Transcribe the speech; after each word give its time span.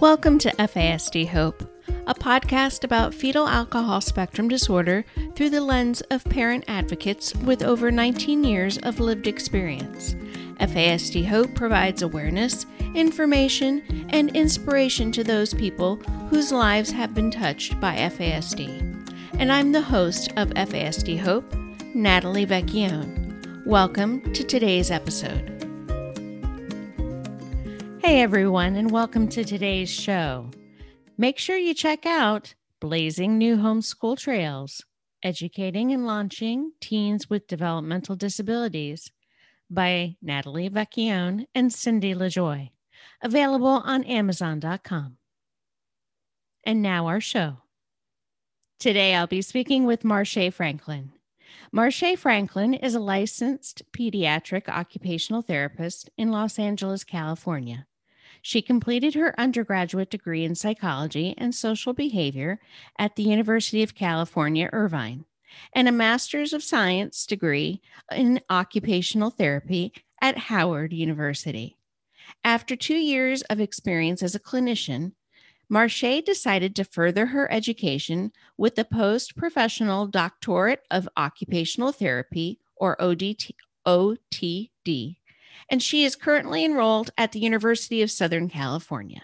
Welcome 0.00 0.38
to 0.40 0.50
FASD 0.56 1.28
Hope, 1.28 1.62
a 2.06 2.14
podcast 2.14 2.84
about 2.84 3.14
fetal 3.14 3.48
alcohol 3.48 4.02
spectrum 4.02 4.46
disorder 4.46 5.06
through 5.34 5.48
the 5.48 5.62
lens 5.62 6.02
of 6.10 6.22
parent 6.24 6.64
advocates 6.68 7.34
with 7.36 7.62
over 7.62 7.90
19 7.90 8.44
years 8.44 8.76
of 8.76 9.00
lived 9.00 9.26
experience. 9.26 10.14
FASD 10.60 11.26
Hope 11.26 11.54
provides 11.54 12.02
awareness, 12.02 12.66
information, 12.94 14.06
and 14.10 14.36
inspiration 14.36 15.12
to 15.12 15.24
those 15.24 15.54
people 15.54 15.96
whose 16.28 16.52
lives 16.52 16.90
have 16.90 17.14
been 17.14 17.30
touched 17.30 17.80
by 17.80 17.96
FASD. 17.96 19.14
And 19.38 19.50
I'm 19.50 19.72
the 19.72 19.80
host 19.80 20.30
of 20.36 20.50
FASD 20.50 21.18
Hope, 21.18 21.50
Natalie 21.94 22.44
Vecchione. 22.44 23.64
Welcome 23.64 24.30
to 24.34 24.44
today's 24.44 24.90
episode. 24.90 25.55
Hey 28.06 28.22
everyone, 28.22 28.76
and 28.76 28.92
welcome 28.92 29.26
to 29.30 29.42
today's 29.42 29.90
show. 29.90 30.48
Make 31.18 31.38
sure 31.38 31.56
you 31.56 31.74
check 31.74 32.06
out 32.06 32.54
Blazing 32.78 33.36
New 33.36 33.56
Homeschool 33.56 34.16
Trails 34.16 34.80
Educating 35.24 35.90
and 35.90 36.06
Launching 36.06 36.70
Teens 36.80 37.28
with 37.28 37.48
Developmental 37.48 38.14
Disabilities 38.14 39.10
by 39.68 40.14
Natalie 40.22 40.70
Vecchione 40.70 41.46
and 41.52 41.72
Cindy 41.72 42.14
LaJoy, 42.14 42.70
available 43.22 43.66
on 43.66 44.04
Amazon.com. 44.04 45.16
And 46.62 46.82
now 46.82 47.08
our 47.08 47.20
show. 47.20 47.56
Today 48.78 49.16
I'll 49.16 49.26
be 49.26 49.42
speaking 49.42 49.84
with 49.84 50.04
Marche 50.04 50.52
Franklin. 50.52 51.10
Marche 51.72 52.16
Franklin 52.16 52.72
is 52.72 52.94
a 52.94 53.00
licensed 53.00 53.82
pediatric 53.90 54.68
occupational 54.68 55.42
therapist 55.42 56.08
in 56.16 56.30
Los 56.30 56.56
Angeles, 56.56 57.02
California. 57.02 57.84
She 58.46 58.62
completed 58.62 59.14
her 59.14 59.34
undergraduate 59.40 60.08
degree 60.08 60.44
in 60.44 60.54
psychology 60.54 61.34
and 61.36 61.52
social 61.52 61.92
behavior 61.92 62.60
at 62.96 63.16
the 63.16 63.24
University 63.24 63.82
of 63.82 63.96
California, 63.96 64.70
Irvine, 64.72 65.24
and 65.72 65.88
a 65.88 65.92
master's 65.92 66.52
of 66.52 66.62
science 66.62 67.26
degree 67.26 67.82
in 68.14 68.40
occupational 68.48 69.30
therapy 69.30 69.92
at 70.22 70.38
Howard 70.38 70.92
University. 70.92 71.76
After 72.44 72.76
two 72.76 72.94
years 72.94 73.42
of 73.42 73.58
experience 73.58 74.22
as 74.22 74.36
a 74.36 74.40
clinician, 74.40 75.14
Marche 75.68 76.22
decided 76.24 76.76
to 76.76 76.84
further 76.84 77.26
her 77.26 77.50
education 77.50 78.30
with 78.56 78.76
the 78.76 78.84
post 78.84 79.34
professional 79.34 80.06
doctorate 80.06 80.84
of 80.88 81.08
occupational 81.16 81.90
therapy, 81.90 82.60
or 82.76 82.96
ODT, 82.98 83.56
OTD, 83.84 85.16
and 85.68 85.82
she 85.82 86.04
is 86.04 86.16
currently 86.16 86.64
enrolled 86.64 87.10
at 87.16 87.32
the 87.32 87.40
University 87.40 88.02
of 88.02 88.10
Southern 88.10 88.48
California. 88.48 89.22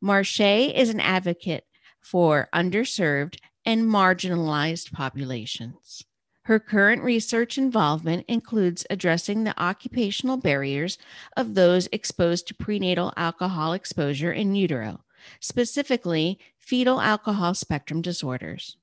Marche 0.00 0.40
is 0.40 0.90
an 0.90 1.00
advocate 1.00 1.64
for 2.00 2.48
underserved 2.54 3.38
and 3.64 3.84
marginalized 3.84 4.92
populations. 4.92 6.04
Her 6.46 6.58
current 6.58 7.02
research 7.02 7.56
involvement 7.56 8.24
includes 8.26 8.84
addressing 8.90 9.44
the 9.44 9.60
occupational 9.62 10.36
barriers 10.36 10.98
of 11.36 11.54
those 11.54 11.88
exposed 11.92 12.48
to 12.48 12.54
prenatal 12.54 13.12
alcohol 13.16 13.74
exposure 13.74 14.32
in 14.32 14.56
utero, 14.56 15.04
specifically 15.38 16.40
fetal 16.58 17.00
alcohol 17.00 17.54
spectrum 17.54 18.02
disorders. 18.02 18.76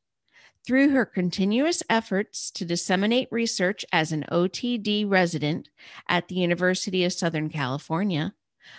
Through 0.65 0.89
her 0.89 1.05
continuous 1.05 1.81
efforts 1.89 2.51
to 2.51 2.65
disseminate 2.65 3.27
research 3.31 3.85
as 3.91 4.11
an 4.11 4.25
OTD 4.31 5.09
resident 5.09 5.69
at 6.07 6.27
the 6.27 6.35
University 6.35 7.03
of 7.03 7.13
Southern 7.13 7.49
California, 7.49 8.33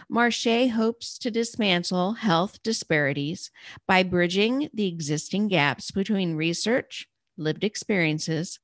Marche 0.09 0.69
hopes 0.73 1.19
to 1.19 1.31
dismantle 1.31 2.13
health 2.13 2.63
disparities 2.63 3.51
by 3.89 4.03
bridging 4.03 4.69
the 4.73 4.87
existing 4.87 5.49
gaps 5.49 5.91
between 5.91 6.37
research, 6.37 7.09
lived 7.37 7.65
experiences, 7.65 8.61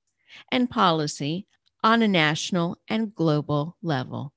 and 0.53 0.70
policy 0.70 1.47
on 1.82 2.03
a 2.03 2.09
national 2.09 2.78
and 2.88 3.15
global 3.15 3.76
level. 3.82 4.32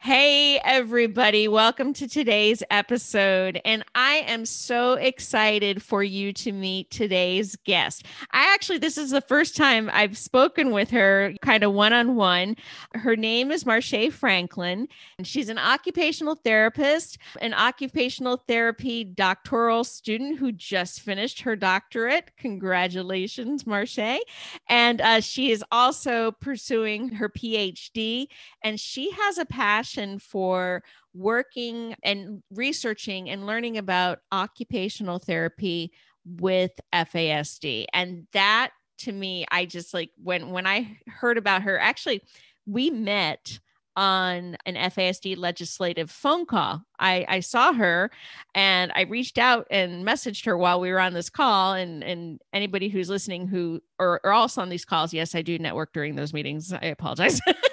Hey, 0.00 0.60
everybody. 0.60 1.48
Welcome 1.48 1.92
to 1.94 2.06
today's 2.06 2.62
episode. 2.70 3.60
And 3.64 3.84
I 3.96 4.22
am 4.28 4.46
so 4.46 4.92
excited 4.92 5.82
for 5.82 6.04
you 6.04 6.32
to 6.34 6.52
meet 6.52 6.88
today's 6.88 7.56
guest. 7.64 8.06
I 8.30 8.54
actually, 8.54 8.78
this 8.78 8.96
is 8.96 9.10
the 9.10 9.20
first 9.20 9.56
time 9.56 9.90
I've 9.92 10.16
spoken 10.16 10.70
with 10.70 10.90
her 10.90 11.34
kind 11.42 11.64
of 11.64 11.72
one 11.72 11.92
on 11.92 12.14
one. 12.14 12.54
Her 12.94 13.16
name 13.16 13.50
is 13.50 13.66
Marche 13.66 14.12
Franklin, 14.12 14.86
and 15.18 15.26
she's 15.26 15.48
an 15.48 15.58
occupational 15.58 16.36
therapist, 16.36 17.18
an 17.42 17.52
occupational 17.52 18.36
therapy 18.36 19.02
doctoral 19.02 19.82
student 19.82 20.38
who 20.38 20.52
just 20.52 21.00
finished 21.00 21.40
her 21.40 21.56
doctorate. 21.56 22.30
Congratulations, 22.38 23.66
Marche. 23.66 24.20
And 24.68 25.00
uh, 25.00 25.20
she 25.20 25.50
is 25.50 25.64
also 25.72 26.30
pursuing 26.30 27.08
her 27.08 27.28
PhD, 27.28 28.28
and 28.62 28.78
she 28.78 29.10
has 29.10 29.38
a 29.38 29.44
passion 29.44 29.87
passion 29.88 30.18
for 30.18 30.82
working 31.14 31.94
and 32.02 32.42
researching 32.50 33.30
and 33.30 33.46
learning 33.46 33.78
about 33.78 34.20
occupational 34.32 35.18
therapy 35.18 35.92
with 36.24 36.72
FASD. 36.92 37.86
And 37.92 38.26
that 38.32 38.70
to 38.98 39.12
me, 39.12 39.46
I 39.50 39.64
just 39.64 39.94
like 39.94 40.10
when 40.22 40.50
when 40.50 40.66
I 40.66 40.98
heard 41.06 41.38
about 41.38 41.62
her, 41.62 41.78
actually, 41.78 42.22
we 42.66 42.90
met 42.90 43.60
on 43.96 44.56
an 44.64 44.76
FASD 44.76 45.36
legislative 45.36 46.08
phone 46.08 46.46
call. 46.46 46.82
I, 47.00 47.26
I 47.28 47.40
saw 47.40 47.72
her 47.72 48.12
and 48.54 48.92
I 48.94 49.02
reached 49.02 49.38
out 49.38 49.66
and 49.72 50.06
messaged 50.06 50.44
her 50.46 50.56
while 50.56 50.78
we 50.78 50.92
were 50.92 51.00
on 51.00 51.14
this 51.14 51.28
call. 51.28 51.72
And, 51.72 52.04
and 52.04 52.40
anybody 52.52 52.88
who's 52.90 53.10
listening 53.10 53.48
who 53.48 53.80
or, 53.98 54.20
or 54.22 54.32
also 54.32 54.60
on 54.62 54.68
these 54.68 54.84
calls, 54.84 55.12
yes, 55.12 55.34
I 55.34 55.42
do 55.42 55.58
network 55.58 55.92
during 55.92 56.14
those 56.14 56.32
meetings. 56.32 56.72
I 56.72 56.86
apologize. 56.86 57.40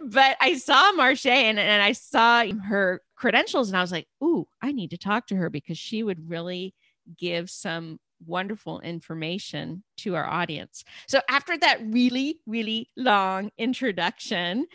but 0.00 0.36
I 0.40 0.56
saw 0.56 0.92
Marche 0.92 1.26
and, 1.26 1.58
and 1.58 1.82
I 1.82 1.92
saw 1.92 2.44
her 2.68 3.02
credentials 3.16 3.68
and 3.68 3.76
I 3.76 3.82
was 3.82 3.92
like, 3.92 4.08
ooh, 4.22 4.46
I 4.62 4.72
need 4.72 4.90
to 4.90 4.98
talk 4.98 5.26
to 5.28 5.36
her 5.36 5.50
because 5.50 5.78
she 5.78 6.02
would 6.02 6.28
really 6.28 6.74
give 7.18 7.50
some 7.50 7.98
wonderful 8.26 8.80
information 8.80 9.82
to 9.98 10.14
our 10.14 10.26
audience. 10.26 10.84
So 11.06 11.20
after 11.28 11.56
that 11.58 11.80
really, 11.84 12.40
really 12.46 12.88
long 12.96 13.50
introduction, 13.58 14.66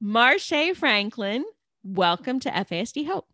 Marche 0.00 0.74
Franklin, 0.74 1.44
welcome 1.84 2.40
to 2.40 2.50
FASD 2.50 3.06
Hope. 3.06 3.26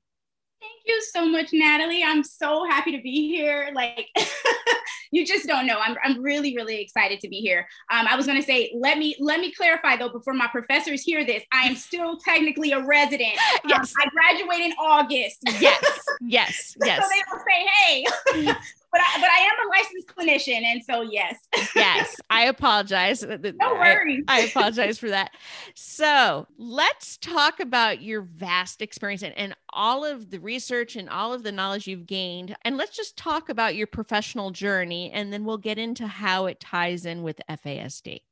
Thank 0.60 0.80
you 0.86 1.02
so 1.12 1.26
much, 1.26 1.48
Natalie. 1.52 2.02
I'm 2.02 2.24
so 2.24 2.64
happy 2.68 2.92
to 2.96 3.02
be 3.02 3.28
here. 3.28 3.70
Like, 3.74 4.08
you 5.12 5.26
just 5.26 5.46
don't 5.46 5.66
know. 5.66 5.78
I'm, 5.78 5.96
I'm 6.02 6.22
really, 6.22 6.56
really 6.56 6.80
excited 6.80 7.20
to 7.20 7.28
be 7.28 7.40
here. 7.40 7.66
Um, 7.90 8.06
I 8.06 8.16
was 8.16 8.26
going 8.26 8.40
to 8.40 8.46
say, 8.46 8.72
let 8.74 8.98
me 8.98 9.16
let 9.18 9.40
me 9.40 9.52
clarify 9.52 9.96
though, 9.96 10.08
before 10.08 10.34
my 10.34 10.46
professors 10.46 11.02
hear 11.02 11.24
this, 11.24 11.42
I 11.52 11.66
am 11.66 11.76
still 11.76 12.18
technically 12.18 12.72
a 12.72 12.84
resident. 12.84 13.34
Um, 13.66 13.70
yes, 13.70 13.94
um, 13.96 14.02
I 14.04 14.08
graduate 14.10 14.60
in 14.60 14.72
August. 14.72 15.38
Yes, 15.60 15.82
yes, 16.20 16.76
yes. 16.84 17.02
so 17.02 17.08
they 17.08 17.22
don't 17.30 17.42
say, 17.48 18.44
hey, 18.44 18.54
but 18.96 19.04
I, 19.04 19.20
but 19.20 19.28
I 19.30 19.38
am 19.38 19.66
a 19.66 19.70
licensed 19.76 20.08
clinician, 20.08 20.64
and 20.64 20.82
so 20.82 21.02
yes. 21.02 21.36
yes, 21.76 22.16
I 22.30 22.46
apologize. 22.46 23.22
No 23.22 23.74
worries. 23.74 24.24
I, 24.26 24.40
I, 24.40 24.44
apologize 24.44 24.98
for 24.98 25.10
that. 25.10 25.32
So 25.74 26.46
let's 26.56 27.18
talk 27.18 27.60
about 27.60 28.00
your 28.00 28.22
vast 28.22 28.80
experience 28.80 29.22
and, 29.22 29.36
and 29.36 29.54
all 29.70 30.04
of 30.04 30.30
the 30.30 30.38
research 30.38 30.96
and 30.96 31.10
all 31.10 31.34
of 31.34 31.42
the 31.42 31.52
knowledge 31.52 31.86
you've 31.86 32.06
gained, 32.06 32.56
and 32.62 32.78
let's 32.78 32.96
just 32.96 33.18
talk 33.18 33.50
about 33.50 33.74
your 33.74 33.86
professional 33.86 34.50
journey, 34.50 35.10
and 35.12 35.30
then 35.30 35.44
we'll 35.44 35.58
get 35.58 35.78
into 35.78 36.06
how 36.06 36.46
it 36.46 36.58
ties 36.58 37.04
in 37.04 37.22
with 37.22 37.38
FASD. 37.50 38.22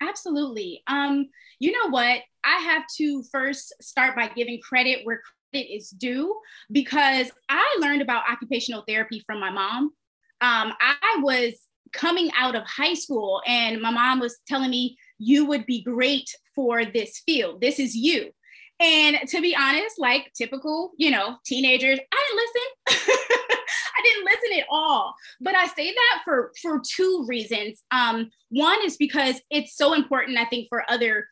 Absolutely. 0.00 0.82
Um, 0.86 1.28
you 1.58 1.72
know 1.72 1.90
what? 1.90 2.20
I 2.44 2.58
have 2.60 2.84
to 2.96 3.22
first 3.24 3.74
start 3.82 4.16
by 4.16 4.28
giving 4.28 4.60
credit 4.60 5.00
where 5.04 5.20
credit 5.50 5.66
is 5.74 5.90
due 5.90 6.38
because 6.72 7.30
I 7.48 7.76
learned 7.80 8.02
about 8.02 8.24
occupational 8.30 8.84
therapy 8.86 9.22
from 9.26 9.40
my 9.40 9.50
mom 9.50 9.92
um, 10.40 10.72
I 10.80 11.20
was 11.20 11.54
coming 11.92 12.30
out 12.38 12.54
of 12.54 12.62
high 12.64 12.94
school 12.94 13.42
and 13.46 13.80
my 13.80 13.90
mom 13.90 14.20
was 14.20 14.38
telling 14.46 14.70
me, 14.70 14.96
you 15.18 15.46
would 15.46 15.66
be 15.66 15.82
great 15.82 16.28
for 16.54 16.84
this 16.84 17.22
field. 17.24 17.60
This 17.60 17.78
is 17.78 17.94
you. 17.94 18.30
And 18.78 19.16
to 19.28 19.40
be 19.40 19.56
honest, 19.56 19.98
like 19.98 20.30
typical, 20.36 20.92
you 20.98 21.10
know, 21.10 21.36
teenagers, 21.46 21.98
I 22.12 22.26
didn't 22.28 22.98
listen. 22.98 23.18
I 23.98 24.02
didn't 24.02 24.24
listen 24.26 24.58
at 24.60 24.66
all. 24.70 25.14
But 25.40 25.54
I 25.54 25.66
say 25.68 25.92
that 25.92 26.20
for 26.24 26.52
for 26.60 26.82
two 26.86 27.24
reasons. 27.26 27.82
Um, 27.90 28.30
one 28.50 28.78
is 28.84 28.98
because 28.98 29.40
it's 29.50 29.76
so 29.76 29.94
important, 29.94 30.36
I 30.36 30.44
think, 30.44 30.68
for 30.68 30.84
other 30.90 31.26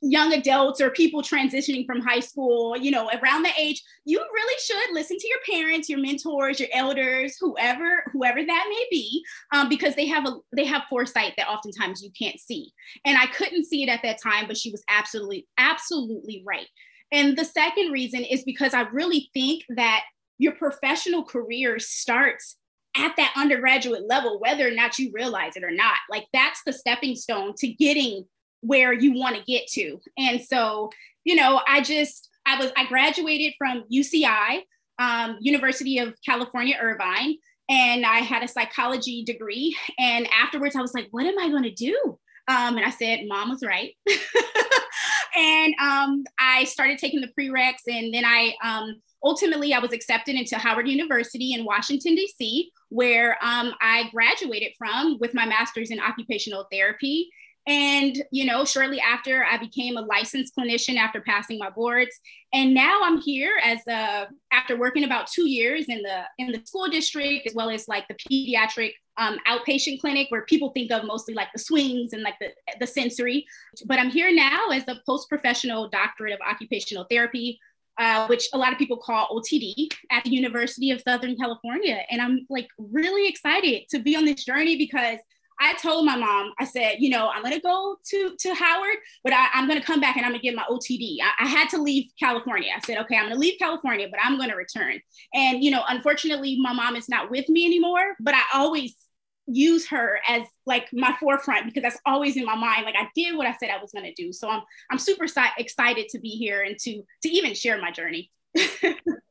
young 0.00 0.32
adults 0.32 0.80
or 0.80 0.90
people 0.90 1.22
transitioning 1.22 1.84
from 1.84 2.00
high 2.00 2.20
school, 2.20 2.76
you 2.76 2.90
know, 2.90 3.10
around 3.20 3.42
the 3.42 3.50
age, 3.58 3.82
you 4.04 4.18
really 4.18 4.60
should 4.60 4.94
listen 4.94 5.16
to 5.18 5.28
your 5.28 5.60
parents, 5.60 5.88
your 5.88 5.98
mentors, 5.98 6.60
your 6.60 6.68
elders, 6.72 7.36
whoever, 7.40 8.04
whoever 8.12 8.44
that 8.44 8.66
may 8.68 8.86
be, 8.90 9.24
um, 9.52 9.68
because 9.68 9.94
they 9.96 10.06
have 10.06 10.26
a 10.26 10.36
they 10.54 10.64
have 10.64 10.82
foresight 10.88 11.34
that 11.36 11.48
oftentimes 11.48 12.02
you 12.02 12.10
can't 12.16 12.38
see. 12.38 12.72
And 13.04 13.18
I 13.18 13.26
couldn't 13.26 13.66
see 13.66 13.82
it 13.82 13.88
at 13.88 14.02
that 14.02 14.22
time, 14.22 14.46
but 14.46 14.56
she 14.56 14.70
was 14.70 14.84
absolutely, 14.88 15.46
absolutely 15.58 16.42
right. 16.46 16.68
And 17.10 17.36
the 17.36 17.44
second 17.44 17.90
reason 17.90 18.20
is 18.20 18.44
because 18.44 18.74
I 18.74 18.82
really 18.82 19.30
think 19.34 19.64
that 19.70 20.02
your 20.38 20.52
professional 20.52 21.24
career 21.24 21.78
starts 21.78 22.56
at 22.96 23.16
that 23.16 23.32
undergraduate 23.36 24.06
level, 24.08 24.40
whether 24.40 24.66
or 24.66 24.72
not 24.72 24.98
you 24.98 25.10
realize 25.12 25.56
it 25.56 25.64
or 25.64 25.70
not. 25.70 25.96
Like 26.10 26.26
that's 26.32 26.62
the 26.64 26.72
stepping 26.72 27.16
stone 27.16 27.54
to 27.58 27.68
getting 27.68 28.26
where 28.60 28.92
you 28.92 29.14
want 29.14 29.36
to 29.36 29.42
get 29.44 29.66
to. 29.68 30.00
And 30.16 30.40
so, 30.42 30.90
you 31.24 31.36
know, 31.36 31.60
I 31.66 31.80
just, 31.80 32.28
I 32.46 32.58
was, 32.58 32.72
I 32.76 32.86
graduated 32.86 33.54
from 33.58 33.84
UCI, 33.92 34.62
um, 34.98 35.36
University 35.40 35.98
of 35.98 36.14
California, 36.24 36.76
Irvine, 36.80 37.36
and 37.68 38.04
I 38.04 38.18
had 38.18 38.42
a 38.42 38.48
psychology 38.48 39.24
degree. 39.24 39.76
And 39.98 40.28
afterwards, 40.32 40.74
I 40.74 40.80
was 40.80 40.94
like, 40.94 41.08
what 41.10 41.26
am 41.26 41.38
I 41.38 41.48
going 41.50 41.64
to 41.64 41.70
do? 41.70 42.18
Um, 42.48 42.78
and 42.78 42.86
I 42.86 42.90
said, 42.90 43.20
Mom 43.28 43.50
was 43.50 43.62
right. 43.62 43.94
and 45.36 45.74
um, 45.80 46.24
I 46.40 46.64
started 46.64 46.98
taking 46.98 47.20
the 47.20 47.30
prereqs, 47.38 47.82
and 47.86 48.12
then 48.12 48.24
I 48.24 48.54
um, 48.64 49.00
ultimately 49.22 49.74
I 49.74 49.78
was 49.78 49.92
accepted 49.92 50.34
into 50.34 50.56
Howard 50.56 50.88
University 50.88 51.52
in 51.52 51.64
Washington 51.64 52.14
D.C., 52.14 52.70
where 52.88 53.32
um, 53.42 53.74
I 53.80 54.08
graduated 54.12 54.72
from 54.78 55.18
with 55.20 55.34
my 55.34 55.46
master's 55.46 55.90
in 55.90 56.00
occupational 56.00 56.66
therapy. 56.72 57.28
And 57.68 58.24
you 58.32 58.46
know, 58.46 58.64
shortly 58.64 58.98
after, 58.98 59.44
I 59.44 59.58
became 59.58 59.98
a 59.98 60.00
licensed 60.00 60.56
clinician 60.56 60.96
after 60.96 61.20
passing 61.20 61.58
my 61.58 61.68
boards. 61.68 62.18
And 62.54 62.72
now 62.72 63.00
I'm 63.02 63.20
here 63.20 63.52
as 63.62 63.86
a 63.86 64.26
after 64.50 64.78
working 64.78 65.04
about 65.04 65.26
two 65.26 65.46
years 65.46 65.84
in 65.88 66.02
the 66.02 66.22
in 66.38 66.50
the 66.50 66.62
school 66.64 66.88
district 66.88 67.46
as 67.46 67.54
well 67.54 67.68
as 67.68 67.86
like 67.86 68.08
the 68.08 68.14
pediatric 68.14 68.92
um, 69.18 69.36
outpatient 69.46 70.00
clinic 70.00 70.28
where 70.30 70.46
people 70.46 70.70
think 70.70 70.90
of 70.90 71.04
mostly 71.04 71.34
like 71.34 71.48
the 71.52 71.58
swings 71.58 72.14
and 72.14 72.22
like 72.22 72.36
the, 72.40 72.48
the 72.80 72.86
sensory. 72.86 73.44
But 73.84 73.98
I'm 73.98 74.10
here 74.10 74.34
now 74.34 74.70
as 74.70 74.84
a 74.88 75.00
post 75.04 75.28
professional 75.28 75.90
doctorate 75.90 76.32
of 76.32 76.40
occupational 76.40 77.04
therapy, 77.10 77.58
uh, 77.98 78.26
which 78.28 78.48
a 78.54 78.58
lot 78.58 78.72
of 78.72 78.78
people 78.78 78.96
call 78.96 79.28
OTD 79.28 79.92
at 80.10 80.24
the 80.24 80.30
University 80.30 80.90
of 80.90 81.02
Southern 81.02 81.36
California. 81.36 82.00
And 82.10 82.22
I'm 82.22 82.46
like 82.48 82.68
really 82.78 83.28
excited 83.28 83.82
to 83.90 83.98
be 83.98 84.16
on 84.16 84.24
this 84.24 84.44
journey 84.44 84.78
because 84.78 85.18
I 85.60 85.74
told 85.74 86.06
my 86.06 86.16
mom, 86.16 86.52
I 86.58 86.64
said, 86.64 86.96
you 86.98 87.10
know, 87.10 87.28
I'm 87.28 87.42
gonna 87.42 87.60
go 87.60 87.96
to 88.10 88.36
to 88.38 88.54
Howard, 88.54 88.96
but 89.24 89.32
I, 89.32 89.48
am 89.54 89.66
gonna 89.66 89.82
come 89.82 90.00
back 90.00 90.16
and 90.16 90.24
I'm 90.24 90.32
gonna 90.32 90.42
get 90.42 90.54
my 90.54 90.64
OTD. 90.70 91.18
I, 91.22 91.44
I, 91.44 91.46
had 91.46 91.68
to 91.70 91.82
leave 91.82 92.10
California. 92.18 92.70
I 92.76 92.80
said, 92.86 92.98
okay, 92.98 93.16
I'm 93.16 93.28
gonna 93.28 93.40
leave 93.40 93.58
California, 93.58 94.08
but 94.10 94.20
I'm 94.22 94.38
gonna 94.38 94.56
return. 94.56 95.00
And 95.34 95.62
you 95.62 95.70
know, 95.70 95.82
unfortunately, 95.88 96.58
my 96.60 96.72
mom 96.72 96.96
is 96.96 97.08
not 97.08 97.30
with 97.30 97.48
me 97.48 97.66
anymore. 97.66 98.14
But 98.20 98.34
I 98.34 98.42
always 98.54 98.94
use 99.46 99.88
her 99.88 100.20
as 100.28 100.42
like 100.66 100.88
my 100.92 101.16
forefront 101.18 101.66
because 101.66 101.82
that's 101.82 102.00
always 102.06 102.36
in 102.36 102.44
my 102.44 102.54
mind. 102.54 102.84
Like 102.84 102.96
I 102.96 103.08
did 103.14 103.36
what 103.36 103.46
I 103.46 103.56
said 103.58 103.70
I 103.70 103.80
was 103.80 103.92
gonna 103.92 104.14
do. 104.14 104.32
So 104.32 104.48
I'm 104.48 104.62
I'm 104.90 104.98
super 104.98 105.26
excited 105.58 106.08
to 106.10 106.18
be 106.18 106.30
here 106.30 106.62
and 106.62 106.78
to 106.80 107.02
to 107.22 107.28
even 107.28 107.54
share 107.54 107.80
my 107.80 107.90
journey. 107.90 108.30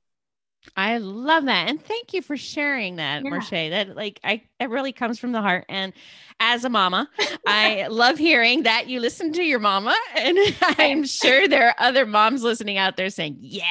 I 0.77 1.00
love 1.00 1.45
that. 1.45 1.68
And 1.69 1.83
thank 1.83 2.13
you 2.13 2.21
for 2.21 2.38
sharing 2.38 2.97
that, 2.97 3.24
yeah. 3.24 3.29
Marche. 3.31 3.50
That 3.50 3.95
like 3.95 4.19
I 4.24 4.44
it 4.59 4.69
really 4.69 4.94
comes 4.94 5.18
from 5.18 5.31
the 5.31 5.41
heart. 5.41 5.65
And 5.69 5.91
as 6.39 6.63
a 6.63 6.69
mama, 6.69 7.09
I 7.47 7.88
love 7.88 8.19
hearing 8.19 8.62
that 8.62 8.88
you 8.88 9.00
listen 9.00 9.33
to 9.33 9.44
your 9.44 9.57
mama. 9.57 9.95
And 10.15 10.38
I'm 10.77 11.03
sure 11.03 11.47
there 11.47 11.69
are 11.69 11.75
other 11.79 12.06
moms 12.06 12.44
listening 12.44 12.77
out 12.77 12.95
there 12.95 13.09
saying, 13.09 13.38
Yeah, 13.39 13.63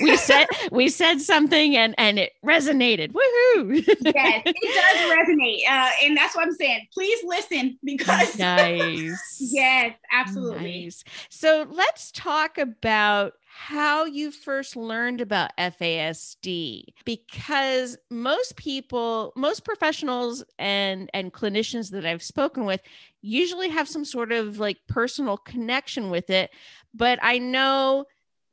we 0.00 0.16
said 0.16 0.46
we 0.70 0.88
said 0.88 1.20
something 1.20 1.76
and 1.76 1.96
and 1.98 2.20
it 2.20 2.34
resonated. 2.44 3.12
Woohoo. 3.12 3.84
yes, 4.14 4.42
it 4.46 4.74
does 4.74 5.18
resonate. 5.18 5.68
Uh, 5.68 5.90
and 6.04 6.16
that's 6.16 6.36
what 6.36 6.46
I'm 6.46 6.54
saying. 6.54 6.86
Please 6.94 7.18
listen 7.24 7.76
because 7.82 8.38
nice. 8.38 9.38
yes, 9.40 9.96
absolutely. 10.12 10.84
Nice. 10.84 11.02
So 11.30 11.66
let's 11.68 12.12
talk 12.12 12.58
about 12.58 13.34
how 13.60 14.04
you 14.04 14.30
first 14.30 14.76
learned 14.76 15.20
about 15.20 15.50
FASD 15.58 16.84
because 17.04 17.98
most 18.08 18.54
people, 18.54 19.32
most 19.34 19.64
professionals 19.64 20.44
and 20.60 21.10
and 21.12 21.32
clinicians 21.32 21.90
that 21.90 22.06
I've 22.06 22.22
spoken 22.22 22.66
with 22.66 22.80
usually 23.20 23.68
have 23.68 23.88
some 23.88 24.04
sort 24.04 24.30
of 24.30 24.60
like 24.60 24.78
personal 24.86 25.36
connection 25.36 26.08
with 26.08 26.30
it, 26.30 26.50
but 26.94 27.18
I 27.20 27.38
know 27.38 28.04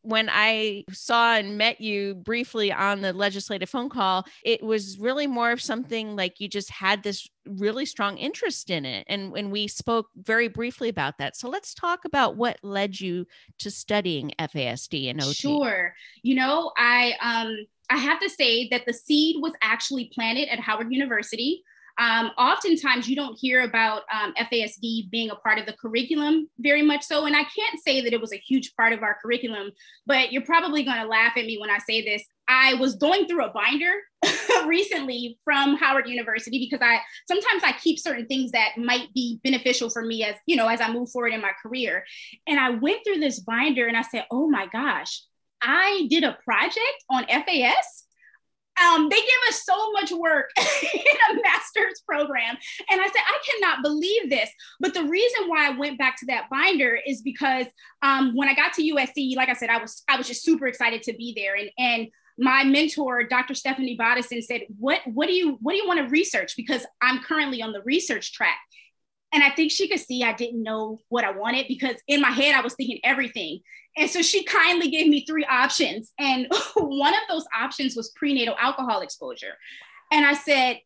when 0.05 0.29
I 0.31 0.83
saw 0.91 1.35
and 1.35 1.57
met 1.57 1.81
you 1.81 2.15
briefly 2.15 2.71
on 2.71 3.01
the 3.01 3.11
legislative 3.11 3.69
phone 3.69 3.89
call, 3.89 4.25
it 4.43 4.61
was 4.61 4.99
really 4.99 5.25
more 5.25 5.51
of 5.51 5.59
something 5.59 6.15
like 6.15 6.39
you 6.39 6.47
just 6.47 6.69
had 6.69 7.01
this 7.01 7.27
really 7.45 7.85
strong 7.85 8.17
interest 8.17 8.69
in 8.69 8.85
it. 8.85 9.05
And 9.07 9.31
when 9.31 9.49
we 9.49 9.67
spoke 9.67 10.07
very 10.15 10.47
briefly 10.47 10.89
about 10.89 11.17
that. 11.17 11.35
So 11.35 11.49
let's 11.49 11.73
talk 11.73 12.05
about 12.05 12.37
what 12.37 12.57
led 12.61 12.99
you 12.99 13.25
to 13.59 13.71
studying 13.71 14.31
FASD 14.39 15.09
and 15.09 15.21
OT. 15.21 15.33
Sure. 15.33 15.95
You 16.21 16.35
know, 16.35 16.71
I 16.77 17.13
um 17.21 17.57
I 17.89 17.97
have 17.97 18.19
to 18.19 18.29
say 18.29 18.67
that 18.69 18.85
the 18.85 18.93
seed 18.93 19.37
was 19.39 19.53
actually 19.61 20.11
planted 20.13 20.49
at 20.49 20.59
Howard 20.59 20.91
University. 20.91 21.63
Um, 21.97 22.31
oftentimes, 22.37 23.07
you 23.07 23.15
don't 23.15 23.37
hear 23.39 23.61
about 23.61 24.03
um, 24.13 24.33
FASD 24.35 25.09
being 25.09 25.29
a 25.29 25.35
part 25.35 25.59
of 25.59 25.65
the 25.65 25.73
curriculum 25.73 26.49
very 26.59 26.81
much 26.81 27.03
so. 27.03 27.25
And 27.25 27.35
I 27.35 27.43
can't 27.43 27.79
say 27.85 28.01
that 28.01 28.13
it 28.13 28.19
was 28.19 28.33
a 28.33 28.37
huge 28.37 28.75
part 28.75 28.91
of 28.91 29.01
our 29.01 29.17
curriculum, 29.21 29.71
but 30.05 30.31
you're 30.31 30.43
probably 30.43 30.83
going 30.83 31.01
to 31.01 31.07
laugh 31.07 31.33
at 31.37 31.45
me 31.45 31.57
when 31.57 31.69
I 31.69 31.77
say 31.77 32.01
this. 32.01 32.23
I 32.47 32.75
was 32.75 32.95
going 32.95 33.27
through 33.27 33.45
a 33.45 33.53
binder 33.53 33.93
recently 34.67 35.37
from 35.43 35.77
Howard 35.77 36.07
University 36.07 36.59
because 36.59 36.85
I 36.85 36.99
sometimes 37.27 37.63
I 37.63 37.71
keep 37.71 37.97
certain 37.97 38.27
things 38.27 38.51
that 38.51 38.77
might 38.77 39.13
be 39.13 39.39
beneficial 39.43 39.89
for 39.89 40.03
me 40.03 40.23
as 40.23 40.35
you 40.45 40.55
know 40.55 40.67
as 40.67 40.81
I 40.81 40.91
move 40.91 41.09
forward 41.09 41.33
in 41.33 41.41
my 41.41 41.51
career. 41.63 42.03
And 42.45 42.59
I 42.59 42.71
went 42.71 42.99
through 43.05 43.19
this 43.19 43.39
binder 43.39 43.87
and 43.87 43.97
I 43.97 44.03
said, 44.03 44.25
"Oh 44.29 44.47
my 44.47 44.67
gosh, 44.67 45.23
I 45.61 46.07
did 46.09 46.23
a 46.23 46.37
project 46.43 47.03
on 47.09 47.25
FAS 47.25 48.04
um, 48.83 49.09
they 49.09 49.17
give 49.17 49.49
us 49.49 49.63
so 49.63 49.91
much 49.93 50.11
work 50.11 50.51
in 50.57 51.37
a 51.37 51.41
master's 51.41 52.01
program. 52.05 52.57
And 52.89 53.01
I 53.01 53.05
said, 53.05 53.21
I 53.25 53.39
cannot 53.49 53.83
believe 53.83 54.29
this. 54.29 54.49
But 54.79 54.93
the 54.93 55.03
reason 55.03 55.47
why 55.47 55.67
I 55.67 55.77
went 55.77 55.97
back 55.97 56.17
to 56.19 56.25
that 56.27 56.49
binder 56.49 56.97
is 57.05 57.21
because 57.21 57.67
um, 58.01 58.35
when 58.35 58.47
I 58.47 58.53
got 58.53 58.73
to 58.73 58.83
USC, 58.83 59.35
like 59.35 59.49
I 59.49 59.53
said, 59.53 59.69
I 59.69 59.77
was 59.77 60.03
I 60.09 60.17
was 60.17 60.27
just 60.27 60.43
super 60.43 60.67
excited 60.67 61.03
to 61.03 61.13
be 61.13 61.33
there. 61.35 61.55
And 61.55 61.69
and 61.77 62.07
my 62.37 62.65
mentor, 62.65 63.23
Dr. 63.23 63.53
Stephanie 63.53 63.97
Bodison, 63.97 64.41
said, 64.43 64.61
"What 64.77 65.01
what 65.05 65.27
do 65.27 65.33
you 65.33 65.57
what 65.61 65.71
do 65.71 65.77
you 65.77 65.87
want 65.87 65.99
to 65.99 66.09
research? 66.09 66.55
Because 66.57 66.85
I'm 67.01 67.19
currently 67.19 67.61
on 67.61 67.71
the 67.71 67.81
research 67.83 68.33
track." 68.33 68.57
And 69.35 69.43
I 69.43 69.49
think 69.49 69.69
she 69.69 69.89
could 69.89 69.99
see 69.99 70.23
I 70.23 70.31
didn't 70.31 70.63
know 70.63 71.01
what 71.09 71.25
I 71.25 71.31
wanted 71.31 71.67
because 71.67 71.97
in 72.07 72.21
my 72.21 72.31
head 72.31 72.55
I 72.55 72.61
was 72.61 72.73
thinking 72.73 73.01
everything. 73.03 73.59
And 73.97 74.09
so 74.09 74.21
she 74.21 74.45
kindly 74.45 74.89
gave 74.89 75.09
me 75.09 75.25
three 75.25 75.43
options. 75.43 76.13
And 76.17 76.47
one 76.75 77.13
of 77.13 77.19
those 77.27 77.43
options 77.53 77.97
was 77.97 78.13
prenatal 78.15 78.55
alcohol 78.57 79.01
exposure. 79.01 79.57
And 80.09 80.25
I 80.25 80.35
said, 80.35 80.79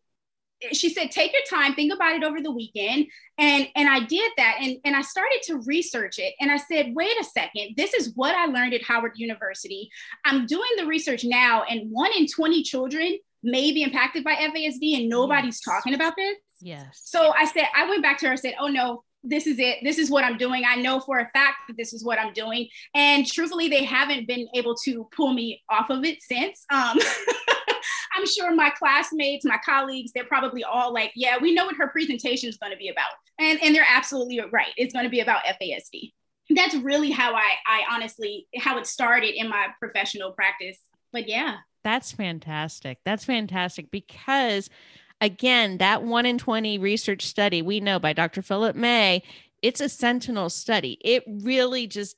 she 0.74 0.90
said, 0.90 1.12
take 1.12 1.32
your 1.32 1.44
time, 1.48 1.76
think 1.76 1.94
about 1.94 2.16
it 2.16 2.24
over 2.24 2.42
the 2.42 2.52
weekend. 2.52 3.06
And, 3.38 3.68
and 3.76 3.88
I 3.88 4.00
did 4.00 4.32
that. 4.38 4.58
And, 4.62 4.78
and 4.84 4.96
I 4.96 5.04
started 5.04 5.42
to 5.44 5.62
research 5.68 6.18
it. 6.18 6.34
And 6.42 6.52
I 6.52 6.58
said, 6.58 6.94
wait 6.96 7.16
a 7.22 7.24
second, 7.24 7.76
this 7.78 7.94
is 7.94 8.14
what 8.16 8.34
I 8.34 8.48
learned 8.48 8.74
at 8.74 8.84
Howard 8.84 9.14
University. 9.18 9.92
I'm 10.26 10.48
doing 10.48 10.72
the 10.76 10.88
research 10.88 11.24
now, 11.24 11.66
and 11.70 11.92
one 11.92 12.12
in 12.18 12.26
20 12.26 12.64
children 12.64 13.20
may 13.44 13.72
be 13.72 13.84
impacted 13.84 14.24
by 14.24 14.34
FASD, 14.34 14.98
and 14.98 15.08
nobody's 15.08 15.62
yes. 15.66 15.76
talking 15.76 15.94
about 15.94 16.16
this. 16.18 16.36
Yes. 16.62 17.02
So 17.06 17.34
I 17.38 17.46
said, 17.46 17.66
I 17.76 17.88
went 17.90 18.04
back 18.04 18.20
to 18.20 18.26
her 18.28 18.32
and 18.32 18.40
said, 18.40 18.56
oh 18.60 18.68
no, 18.68 19.04
this 19.24 19.48
is 19.48 19.60
it. 19.60 19.78
This 19.84 19.98
is 19.98 20.10
what 20.10 20.24
I'm 20.24 20.38
doing. 20.38 20.64
I 20.68 20.76
know 20.76 21.00
for 21.00 21.20
a 21.20 21.30
fact 21.34 21.58
that 21.68 21.78
this 21.78 21.94
is 21.94 22.04
what 22.04 22.20
I'm 22.20 22.34
doing. 22.34 22.68
And 22.94 23.26
truthfully, 23.26 23.68
they 23.68 23.84
haven't 23.84 24.28
been 24.28 24.48
able 24.56 24.76
to 24.86 25.08
pull 25.16 25.34
me 25.34 25.62
off 25.70 25.90
of 25.90 26.06
it 26.06 26.22
since. 26.22 26.66
Um, 26.72 27.00
I'm 28.16 28.26
sure 28.26 28.54
my 28.56 28.70
classmates, 28.72 29.46
my 29.46 29.60
colleagues, 29.64 30.12
they're 30.14 30.26
probably 30.26 30.64
all 30.64 30.94
like, 30.94 31.12
yeah, 31.16 31.38
we 31.42 31.54
know 31.54 31.66
what 31.66 31.76
her 31.76 31.88
presentation 31.88 32.50
is 32.50 32.58
going 32.58 32.72
to 32.72 32.78
be 32.78 32.90
about. 32.90 33.10
And, 33.40 33.60
and 33.62 33.76
they're 33.76 33.86
absolutely 33.88 34.42
right. 34.52 34.74
It's 34.78 34.94
going 34.94 35.06
to 35.06 35.10
be 35.10 35.22
about 35.22 35.44
FASD. 35.44 36.12
That's 36.50 36.76
really 36.76 37.12
how 37.12 37.36
I, 37.36 37.52
I 37.68 37.84
honestly, 37.92 38.48
how 38.58 38.78
it 38.78 38.88
started 38.88 39.40
in 39.40 39.50
my 39.50 39.68
professional 39.80 40.32
practice. 40.32 40.78
But 41.14 41.28
yeah. 41.28 41.58
That's 41.84 42.12
fantastic. 42.12 42.98
That's 43.06 43.24
fantastic 43.24 43.92
because 43.92 44.70
again, 45.22 45.78
that 45.78 46.04
one 46.04 46.26
in 46.26 46.38
20 46.38 46.78
research 46.78 47.26
study 47.26 47.62
we 47.62 47.80
know 47.80 48.00
by 48.00 48.14
Dr. 48.14 48.42
Philip 48.42 48.76
May, 48.76 49.24
it's 49.62 49.82
a 49.82 49.90
sentinel 49.90 50.50
study. 50.50 50.98
It 51.02 51.24
really 51.28 51.88
just 51.88 52.16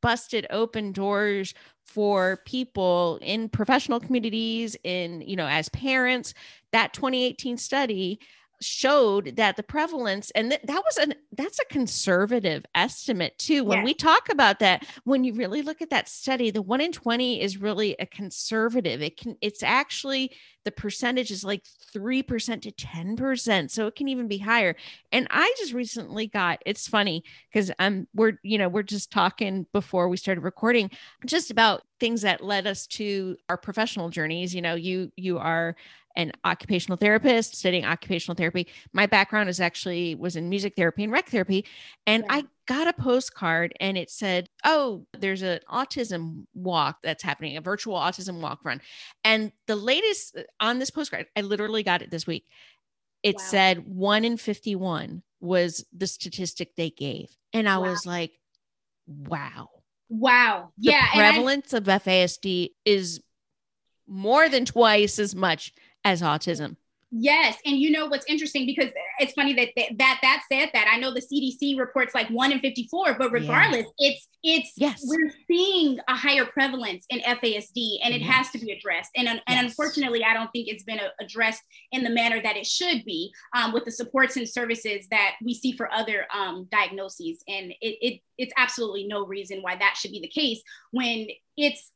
busted 0.00 0.46
open 0.50 0.92
doors 0.92 1.54
for 1.86 2.40
people 2.46 3.18
in 3.22 3.48
professional 3.48 4.00
communities 4.00 4.76
in 4.84 5.22
you 5.22 5.36
know 5.36 5.46
as 5.46 5.68
parents 5.70 6.34
that 6.72 6.92
2018 6.92 7.56
study 7.56 8.18
showed 8.60 9.36
that 9.36 9.56
the 9.56 9.62
prevalence 9.62 10.30
and 10.32 10.50
th- 10.50 10.62
that 10.64 10.82
was 10.84 10.96
an 10.96 11.14
that's 11.32 11.58
a 11.58 11.64
conservative 11.66 12.64
estimate 12.74 13.36
too. 13.38 13.64
When 13.64 13.82
we 13.82 13.94
talk 13.94 14.28
about 14.28 14.58
that 14.60 14.86
when 15.04 15.24
you 15.24 15.34
really 15.34 15.62
look 15.62 15.82
at 15.82 15.90
that 15.90 16.08
study 16.08 16.50
the 16.50 16.62
1 16.62 16.80
in 16.80 16.92
20 16.92 17.40
is 17.40 17.58
really 17.58 17.94
a 17.98 18.06
conservative. 18.06 19.02
It 19.02 19.16
can 19.16 19.36
it's 19.40 19.62
actually 19.62 20.32
the 20.64 20.70
percentage 20.70 21.30
is 21.30 21.44
like 21.44 21.62
3% 21.94 22.62
to 22.62 22.72
10% 22.72 23.70
so 23.70 23.86
it 23.86 23.96
can 23.96 24.08
even 24.08 24.28
be 24.28 24.38
higher. 24.38 24.76
And 25.12 25.26
i 25.30 25.54
just 25.58 25.72
recently 25.72 26.26
got 26.26 26.62
it's 26.64 26.88
funny 26.88 27.24
because 27.52 27.70
um 27.78 28.06
we're 28.14 28.38
you 28.42 28.58
know 28.58 28.68
we're 28.68 28.82
just 28.82 29.10
talking 29.10 29.66
before 29.72 30.08
we 30.08 30.16
started 30.16 30.42
recording 30.42 30.90
just 31.26 31.50
about 31.50 31.82
things 32.00 32.22
that 32.22 32.44
led 32.44 32.66
us 32.66 32.86
to 32.86 33.36
our 33.48 33.56
professional 33.56 34.08
journeys. 34.08 34.54
You 34.54 34.62
know 34.62 34.74
you 34.74 35.12
you 35.16 35.38
are 35.38 35.76
an 36.16 36.30
occupational 36.44 36.96
therapist 36.96 37.56
studying 37.56 37.84
occupational 37.84 38.34
therapy 38.36 38.66
my 38.92 39.06
background 39.06 39.48
is 39.48 39.60
actually 39.60 40.14
was 40.14 40.36
in 40.36 40.48
music 40.48 40.74
therapy 40.76 41.02
and 41.04 41.12
rec 41.12 41.28
therapy 41.28 41.64
and 42.06 42.24
Yeah. 42.28 42.34
i 42.36 42.44
got 42.66 42.86
a 42.86 42.92
postcard 42.92 43.72
and 43.80 43.98
it 43.98 44.10
said 44.10 44.48
oh 44.64 45.06
there's 45.18 45.42
an 45.42 45.58
autism 45.70 46.46
walk 46.54 46.98
that's 47.02 47.22
happening 47.22 47.56
a 47.56 47.60
virtual 47.60 47.96
autism 47.96 48.40
walk 48.40 48.64
run 48.64 48.80
and 49.24 49.52
the 49.66 49.76
latest 49.76 50.36
uh, 50.36 50.42
on 50.60 50.78
this 50.78 50.90
postcard 50.90 51.26
i 51.36 51.40
literally 51.40 51.82
got 51.82 52.00
it 52.02 52.10
this 52.10 52.26
week 52.26 52.46
it 53.22 53.36
Wow. 53.36 53.42
said 53.42 53.78
1 53.86 54.24
in 54.24 54.36
51 54.36 55.22
was 55.40 55.84
the 55.96 56.06
statistic 56.06 56.76
they 56.76 56.90
gave 56.90 57.28
and 57.52 57.68
i 57.68 57.76
Wow. 57.78 57.90
was 57.90 58.06
like 58.06 58.32
wow 59.06 59.68
Wow. 60.10 60.70
the 60.78 60.90
yeah. 60.92 61.08
and 61.12 61.22
I- 61.22 61.30
prevalence 61.32 61.72
of 61.72 61.84
FASD 61.84 62.70
is 62.84 63.20
more 64.06 64.48
than 64.48 64.64
twice 64.66 65.18
as 65.18 65.34
much 65.34 65.72
as 66.04 66.22
autism. 66.22 66.76
Yes, 67.16 67.58
and 67.64 67.76
you 67.76 67.92
know 67.92 68.06
what's 68.06 68.26
interesting 68.26 68.66
because 68.66 68.90
it's 69.20 69.34
funny 69.34 69.52
that 69.54 69.68
that 69.76 69.98
that, 69.98 70.18
that 70.22 70.42
said 70.50 70.70
that 70.74 70.88
I 70.92 70.98
know 70.98 71.14
the 71.14 71.20
CDC 71.20 71.78
reports 71.78 72.12
like 72.12 72.28
one 72.28 72.50
in 72.50 72.58
fifty 72.58 72.88
four, 72.90 73.14
but 73.16 73.30
regardless, 73.30 73.86
it's 73.98 74.28
it's 74.42 74.72
Yes. 74.76 75.00
we're 75.06 75.30
seeing 75.46 76.00
a 76.08 76.16
higher 76.16 76.44
prevalence 76.44 77.06
in 77.10 77.20
FASD, 77.20 77.98
and 78.02 78.12
it 78.12 78.22
has 78.22 78.50
to 78.50 78.58
be 78.58 78.72
addressed. 78.72 79.12
And 79.14 79.28
and 79.28 79.40
Yes. 79.46 79.64
unfortunately, 79.64 80.24
I 80.24 80.34
don't 80.34 80.50
think 80.50 80.66
it's 80.66 80.82
been 80.82 80.98
uh, 80.98 81.10
addressed 81.20 81.62
in 81.92 82.02
the 82.02 82.10
manner 82.10 82.42
that 82.42 82.56
it 82.56 82.66
should 82.66 83.04
be 83.04 83.32
um, 83.54 83.72
with 83.72 83.84
the 83.84 83.92
supports 83.92 84.36
and 84.36 84.48
services 84.48 85.06
that 85.12 85.36
we 85.44 85.54
see 85.54 85.70
for 85.76 85.92
other 85.92 86.26
um, 86.34 86.66
diagnoses. 86.72 87.44
And 87.46 87.70
it, 87.80 87.96
it 88.00 88.20
it's 88.38 88.52
absolutely 88.56 89.06
no 89.06 89.24
reason 89.24 89.62
why 89.62 89.76
that 89.76 89.96
should 89.96 90.10
be 90.10 90.20
the 90.20 90.26
case 90.26 90.60
when 90.90 91.28
it's 91.56 91.92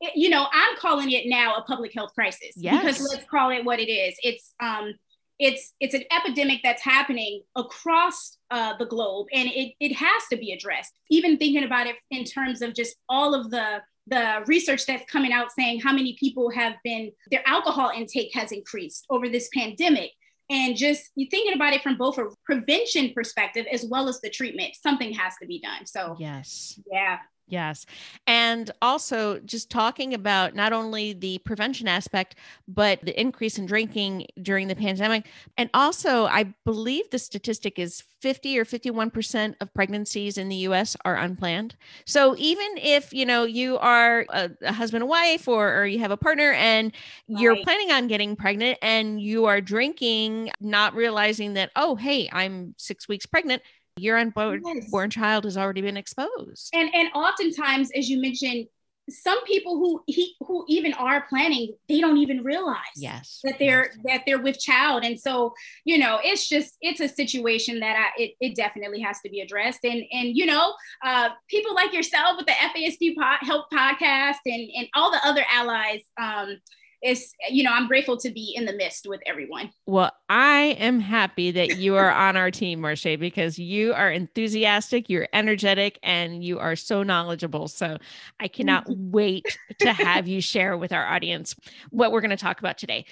it- 0.00 0.16
you 0.16 0.28
know, 0.28 0.46
I'm 0.52 0.76
calling 0.76 1.10
it 1.10 1.24
now 1.26 1.56
a 1.56 1.62
public 1.62 1.92
health 1.94 2.12
crisis 2.14 2.52
Yes. 2.56 2.80
because 2.98 3.12
let's 3.12 3.28
call 3.28 3.50
it 3.50 3.64
what 3.64 3.80
it 3.80 3.90
is. 3.90 4.14
It's 4.22 4.54
um, 4.60 4.94
it's 5.38 5.74
it's 5.80 5.94
an 5.94 6.04
epidemic 6.10 6.60
that's 6.62 6.82
happening 6.82 7.42
across 7.56 8.38
uh, 8.50 8.74
the 8.78 8.86
globe, 8.86 9.26
and 9.32 9.48
it 9.48 9.74
it 9.80 9.92
has 9.94 10.22
to 10.30 10.36
be 10.36 10.52
addressed. 10.52 10.92
Even 11.10 11.36
thinking 11.36 11.64
about 11.64 11.86
it 11.86 11.96
in 12.10 12.24
terms 12.24 12.62
of 12.62 12.74
just 12.74 12.96
all 13.08 13.34
of 13.34 13.50
the 13.50 13.82
the 14.08 14.42
research 14.46 14.86
that's 14.86 15.04
coming 15.10 15.32
out 15.32 15.50
saying 15.50 15.80
how 15.80 15.92
many 15.92 16.16
people 16.20 16.48
have 16.50 16.74
been 16.84 17.10
their 17.32 17.42
alcohol 17.46 17.90
intake 17.94 18.32
has 18.32 18.52
increased 18.52 19.04
over 19.10 19.28
this 19.28 19.48
pandemic 19.52 20.12
and 20.48 20.76
just 20.76 21.10
you 21.16 21.26
thinking 21.28 21.54
about 21.54 21.72
it 21.72 21.82
from 21.82 21.96
both 21.96 22.16
a 22.18 22.26
prevention 22.44 23.12
perspective 23.12 23.66
as 23.72 23.84
well 23.90 24.08
as 24.08 24.20
the 24.20 24.30
treatment 24.30 24.72
something 24.80 25.12
has 25.12 25.34
to 25.42 25.46
be 25.48 25.58
done 25.60 25.84
so 25.84 26.14
Yes. 26.20 26.78
yeah 26.92 27.18
Yes. 27.48 27.86
And 28.26 28.72
also 28.82 29.38
just 29.38 29.70
talking 29.70 30.14
about 30.14 30.56
not 30.56 30.72
only 30.72 31.12
the 31.12 31.38
prevention 31.38 31.86
aspect, 31.86 32.34
but 32.66 33.00
the 33.02 33.18
increase 33.18 33.56
in 33.56 33.66
drinking 33.66 34.26
during 34.42 34.66
the 34.66 34.74
pandemic. 34.74 35.26
And 35.56 35.70
also, 35.72 36.26
I 36.26 36.54
believe 36.64 37.08
the 37.10 37.20
statistic 37.20 37.78
is 37.78 38.02
50 38.20 38.58
or 38.58 38.64
51% 38.64 39.54
of 39.60 39.72
pregnancies 39.74 40.38
in 40.38 40.48
the 40.48 40.56
US 40.56 40.96
are 41.04 41.14
unplanned. 41.14 41.76
So 42.04 42.34
even 42.36 42.66
if, 42.78 43.12
you 43.12 43.24
know, 43.24 43.44
you 43.44 43.78
are 43.78 44.26
a, 44.30 44.50
a 44.62 44.72
husband 44.72 45.04
and 45.04 45.08
wife 45.08 45.46
or, 45.46 45.72
or 45.72 45.86
you 45.86 46.00
have 46.00 46.10
a 46.10 46.16
partner 46.16 46.50
and 46.52 46.90
you're 47.28 47.56
planning 47.62 47.92
on 47.92 48.08
getting 48.08 48.34
pregnant 48.34 48.78
and 48.82 49.20
you 49.20 49.44
are 49.44 49.60
drinking, 49.60 50.50
not 50.60 50.96
realizing 50.96 51.54
that, 51.54 51.70
oh, 51.76 51.94
hey, 51.94 52.28
I'm 52.32 52.74
six 52.76 53.06
weeks 53.06 53.26
pregnant, 53.26 53.62
your 53.98 54.16
unborn 54.18 54.62
Yes. 54.64 54.90
born 54.90 55.10
child 55.10 55.44
has 55.44 55.56
already 55.56 55.80
been 55.80 55.96
exposed. 55.96 56.70
and 56.74 56.90
and 56.94 57.08
oftentimes 57.14 57.90
as 57.96 58.08
you 58.08 58.20
mentioned 58.20 58.66
some 59.08 59.42
people 59.44 59.76
who 59.78 60.02
he 60.08 60.34
who 60.40 60.64
even 60.68 60.92
are 60.94 61.24
planning 61.28 61.72
they 61.88 62.00
don't 62.00 62.16
even 62.16 62.42
realize 62.42 62.76
Yes. 62.96 63.38
that 63.44 63.56
they're 63.58 63.84
yes. 63.86 63.96
that 64.04 64.22
they're 64.26 64.42
with 64.42 64.58
child 64.58 65.04
and 65.04 65.18
so 65.18 65.54
you 65.84 65.96
know 65.96 66.18
it's 66.24 66.48
just 66.48 66.76
it's 66.80 66.98
a 67.00 67.08
situation 67.08 67.78
that 67.80 67.96
I, 67.96 68.20
it, 68.22 68.30
it 68.40 68.56
definitely 68.56 69.00
has 69.02 69.20
to 69.20 69.30
be 69.30 69.40
addressed 69.40 69.84
and 69.84 70.02
and 70.12 70.36
you 70.36 70.44
know 70.44 70.74
uh, 71.04 71.28
people 71.48 71.72
like 71.74 71.92
yourself 71.92 72.36
with 72.36 72.46
the 72.46 72.52
FASD 72.52 73.14
pod, 73.16 73.38
Hope 73.42 73.66
podcast 73.72 74.38
and 74.44 74.68
and 74.76 74.88
all 74.94 75.10
the 75.12 75.20
other 75.24 75.44
allies 75.52 76.00
um 76.20 76.56
is 77.06 77.32
you 77.50 77.62
know 77.62 77.70
I'm 77.70 77.86
grateful 77.86 78.16
to 78.18 78.30
be 78.30 78.52
in 78.56 78.64
the 78.66 78.72
midst 78.72 79.06
with 79.08 79.20
everyone 79.26 79.70
Well, 79.86 80.12
I 80.28 80.76
am 80.78 81.00
happy 81.00 81.52
that 81.52 81.76
you 81.76 81.94
are 81.96 82.10
on 82.10 82.36
our 82.36 82.50
team, 82.50 82.80
Marche, 82.80 83.16
because 83.18 83.58
you 83.58 83.94
are 83.94 84.10
enthusiastic, 84.10 85.08
you're 85.08 85.28
energetic, 85.32 85.98
and 86.02 86.42
you 86.42 86.58
are 86.58 86.74
so 86.76 87.02
knowledgeable. 87.02 87.68
So 87.68 87.98
I 88.40 88.48
cannot 88.48 88.84
wait 88.88 89.56
to 89.78 89.92
have 89.92 90.26
you 90.26 90.40
share 90.40 90.76
with 90.76 90.92
our 90.92 91.06
audience 91.06 91.54
what 91.90 92.10
we're 92.10 92.20
going 92.20 92.30
to 92.30 92.36
talk 92.36 92.58
about 92.58 92.78
today. 92.78 93.06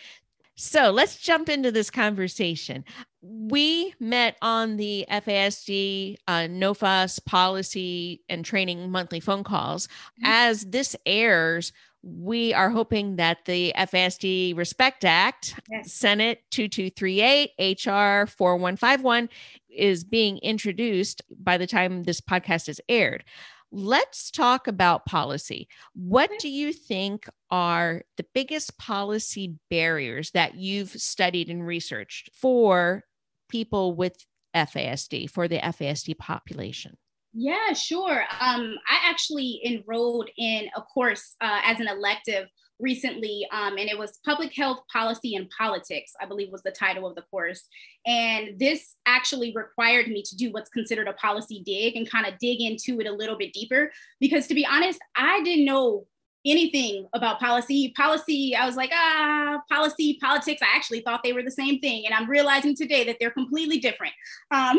So 0.57 0.91
let's 0.91 1.17
jump 1.17 1.49
into 1.49 1.73
this 1.73 1.91
conversation. 1.91 2.85
We 3.23 3.95
met 3.99 4.37
on 4.41 4.77
the 4.77 5.05
FASD 5.11 6.17
uh, 6.29 6.33
NOFAS 6.49 7.25
policy 7.25 8.23
and 8.29 8.45
training 8.45 8.91
monthly 8.91 9.21
phone 9.21 9.43
calls. 9.45 9.89
Mhm. 9.89 10.23
As 10.25 10.65
this 10.67 10.95
airs, 11.07 11.73
we 12.05 12.53
are 12.53 12.69
hoping 12.69 13.17
that 13.17 13.39
the 13.47 13.73
FASD 13.77 14.57
Respect 14.57 15.05
Act, 15.05 15.59
Yes. 15.71 15.93
Senate 15.93 16.43
2238, 16.51 17.51
HR 17.59 18.27
4151, 18.27 19.31
is 19.71 20.05
being 20.05 20.39
introduced 20.39 21.23
by 21.39 21.57
the 21.57 21.67
time 21.67 22.03
this 22.03 22.21
podcast 22.21 22.69
is 22.69 22.81
aired. 22.89 23.25
Let's 23.73 24.31
talk 24.31 24.69
about 24.69 25.07
policy. 25.07 25.67
What 25.95 26.31
do 26.39 26.49
you 26.49 26.73
think 26.73 27.27
are 27.51 28.03
the 28.17 28.27
biggest 28.35 28.79
policy 28.79 29.55
barriers 29.71 30.31
that 30.33 30.55
you've 30.55 30.91
studied 30.91 31.49
and 31.49 31.67
researched 31.67 32.31
for 32.35 33.05
people 33.49 33.95
with 33.97 34.15
FASD, 34.55 35.31
for 35.31 35.49
the 35.49 35.59
FASD 35.59 36.17
population? 36.19 36.97
Yeah, 37.35 37.73
sure. 37.73 38.25
Um, 38.41 38.77
I 38.89 39.11
actually 39.11 39.61
enrolled 39.65 40.31
in 40.39 40.69
a 40.77 40.83
course 40.83 41.35
uh, 41.41 41.61
as 41.65 41.81
an 41.81 41.89
elective 41.89 42.49
recently, 42.79 43.47
um, 43.53 43.77
and 43.77 43.89
it 43.89 43.99
was 43.99 44.21
Public 44.25 44.55
Health 44.55 44.81
Policy 44.93 45.35
and 45.35 45.51
Politics, 45.51 46.13
I 46.21 46.27
believe 46.27 46.53
was 46.53 46.63
the 46.63 46.71
title 46.71 47.09
of 47.09 47.17
the 47.17 47.23
course. 47.23 47.65
And 48.07 48.59
this 48.59 48.95
actually 49.07 49.53
required 49.53 50.09
me 50.09 50.23
to 50.23 50.37
do 50.37 50.53
what's 50.53 50.71
considered 50.71 51.09
a 51.09 51.13
policy 51.15 51.63
dig 51.67 51.97
and 51.97 52.09
kind 52.09 52.27
of 52.27 52.39
dig 52.39 52.61
into 52.61 53.01
it 53.01 53.09
a 53.09 53.13
little 53.13 53.37
bit 53.37 53.53
deeper. 53.53 53.91
Because 54.21 54.47
to 54.47 54.55
be 54.55 54.65
honest, 54.65 55.01
I 55.17 55.43
didn't 55.43 55.65
know 55.65 56.07
anything 56.47 57.07
about 57.15 57.41
policy. 57.41 57.93
Policy, 57.97 58.55
I 58.55 58.67
was 58.67 58.77
like, 58.77 58.91
ah, 58.93 59.61
policy, 59.71 60.19
politics. 60.21 60.61
I 60.63 60.77
actually 60.77 61.01
thought 61.01 61.23
they 61.23 61.33
were 61.33 61.43
the 61.43 61.51
same 61.51 61.81
thing. 61.81 62.05
And 62.07 62.15
I'm 62.15 62.29
realizing 62.29 62.77
today 62.77 63.05
that 63.05 63.17
they're 63.19 63.31
completely 63.31 63.79
different. 63.79 64.13
Um, 64.51 64.79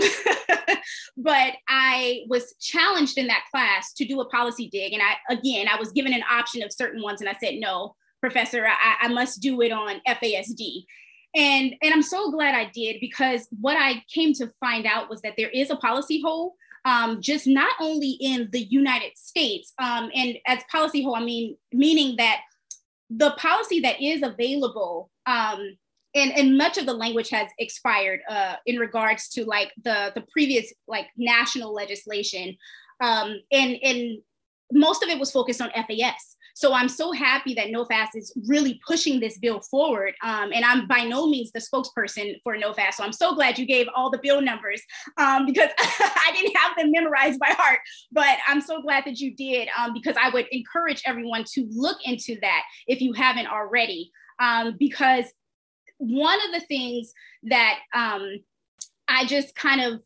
but 1.18 1.54
I 1.68 2.24
was 2.28 2.54
challenged 2.60 3.18
in 3.18 3.28
that 3.28 3.46
class 3.52 3.94
to 3.94 4.06
do 4.06 4.22
a 4.22 4.30
policy 4.30 4.70
dig. 4.72 4.94
And 4.94 5.02
I, 5.02 5.34
again, 5.34 5.68
I 5.68 5.80
was 5.80 5.92
given 5.92 6.14
an 6.14 6.24
option 6.30 6.64
of 6.64 6.72
certain 6.72 7.02
ones. 7.02 7.22
And 7.22 7.30
I 7.30 7.36
said, 7.40 7.56
no, 7.56 7.96
professor, 8.22 8.66
I, 8.66 9.06
I 9.06 9.08
must 9.08 9.42
do 9.42 9.62
it 9.62 9.72
on 9.72 10.02
FASD. 10.08 10.86
And, 11.36 11.76
and 11.82 11.94
I'm 11.94 12.02
so 12.02 12.32
glad 12.32 12.56
I 12.56 12.72
did 12.74 12.98
because 13.02 13.48
what 13.60 13.76
I 13.78 14.04
came 14.14 14.34
to 14.36 14.50
find 14.60 14.86
out 14.86 15.10
was 15.10 15.22
that 15.22 15.34
there 15.36 15.50
is 15.50 15.70
a 15.70 15.76
policy 15.76 16.22
hole 16.22 16.56
um, 16.86 17.20
just 17.20 17.48
not 17.48 17.72
only 17.80 18.12
in 18.22 18.48
the 18.52 18.64
United 18.64 19.18
States, 19.18 19.74
um, 19.80 20.10
and 20.14 20.38
as 20.46 20.60
policy 20.72 21.04
hole, 21.04 21.16
I 21.16 21.24
mean, 21.24 21.58
meaning 21.74 22.16
that 22.18 22.42
the 23.10 23.32
policy 23.32 23.80
that 23.82 24.02
is 24.02 24.22
available, 24.22 25.10
um, 25.26 25.78
and, 26.14 26.32
and 26.32 26.58
much 26.58 26.78
of 26.78 26.86
the 26.86 26.94
language 26.94 27.30
has 27.30 27.50
expired 27.60 28.22
uh, 28.30 28.56
in 28.66 28.78
regards 28.78 29.30
to 29.30 29.44
like 29.46 29.74
the, 29.84 30.12
the 30.16 30.24
previous 30.32 30.72
like 30.88 31.08
national 31.18 31.74
legislation. 31.74 32.56
Um, 33.02 33.36
and, 33.52 33.78
and 33.84 34.20
most 34.72 35.04
of 35.04 35.10
it 35.10 35.20
was 35.20 35.32
focused 35.32 35.62
on 35.62 35.72
FAS. 35.72 36.35
So 36.56 36.74
I'm 36.74 36.88
so 36.88 37.12
happy 37.12 37.54
that 37.56 37.68
NOFAS 37.68 38.16
is 38.16 38.34
really 38.48 38.80
pushing 38.88 39.20
this 39.20 39.38
bill 39.38 39.60
forward. 39.60 40.14
Um, 40.24 40.54
and 40.54 40.64
I'm 40.64 40.88
by 40.88 41.04
no 41.04 41.28
means 41.28 41.52
the 41.52 41.60
spokesperson 41.60 42.42
for 42.44 42.56
NOFAS. 42.56 42.94
So 42.94 43.04
I'm 43.04 43.12
so 43.12 43.36
glad 43.36 43.60
you 43.60 43.66
gave 43.66 43.88
all 43.94 44.10
the 44.10 44.20
bill 44.24 44.42
numbers 44.42 44.82
um, 45.18 45.46
because 45.46 45.70
I 45.80 46.32
didn't 46.34 46.56
have 46.56 46.78
them 46.78 46.92
memorized 46.92 47.42
by 47.42 47.50
heart. 47.50 47.80
But 48.10 48.38
I'm 48.48 48.62
so 48.62 48.82
glad 48.82 49.04
that 49.06 49.20
you 49.20 49.36
did 49.36 49.68
um, 49.78 49.94
because 49.94 50.16
I 50.20 50.30
would 50.30 50.48
encourage 50.50 51.04
everyone 51.06 51.44
to 51.56 51.68
look 51.72 51.98
into 52.06 52.38
that 52.40 52.64
if 52.88 53.02
you 53.02 53.12
haven't 53.12 53.48
already. 53.48 54.12
Um, 54.40 54.78
because 54.80 55.26
one 55.98 56.40
of 56.46 56.54
the 56.54 56.66
things 56.68 57.14
that 57.44 57.80
um, 57.94 58.40
I 59.10 59.26
just 59.26 59.56
kind 59.56 59.82
of 59.82 60.02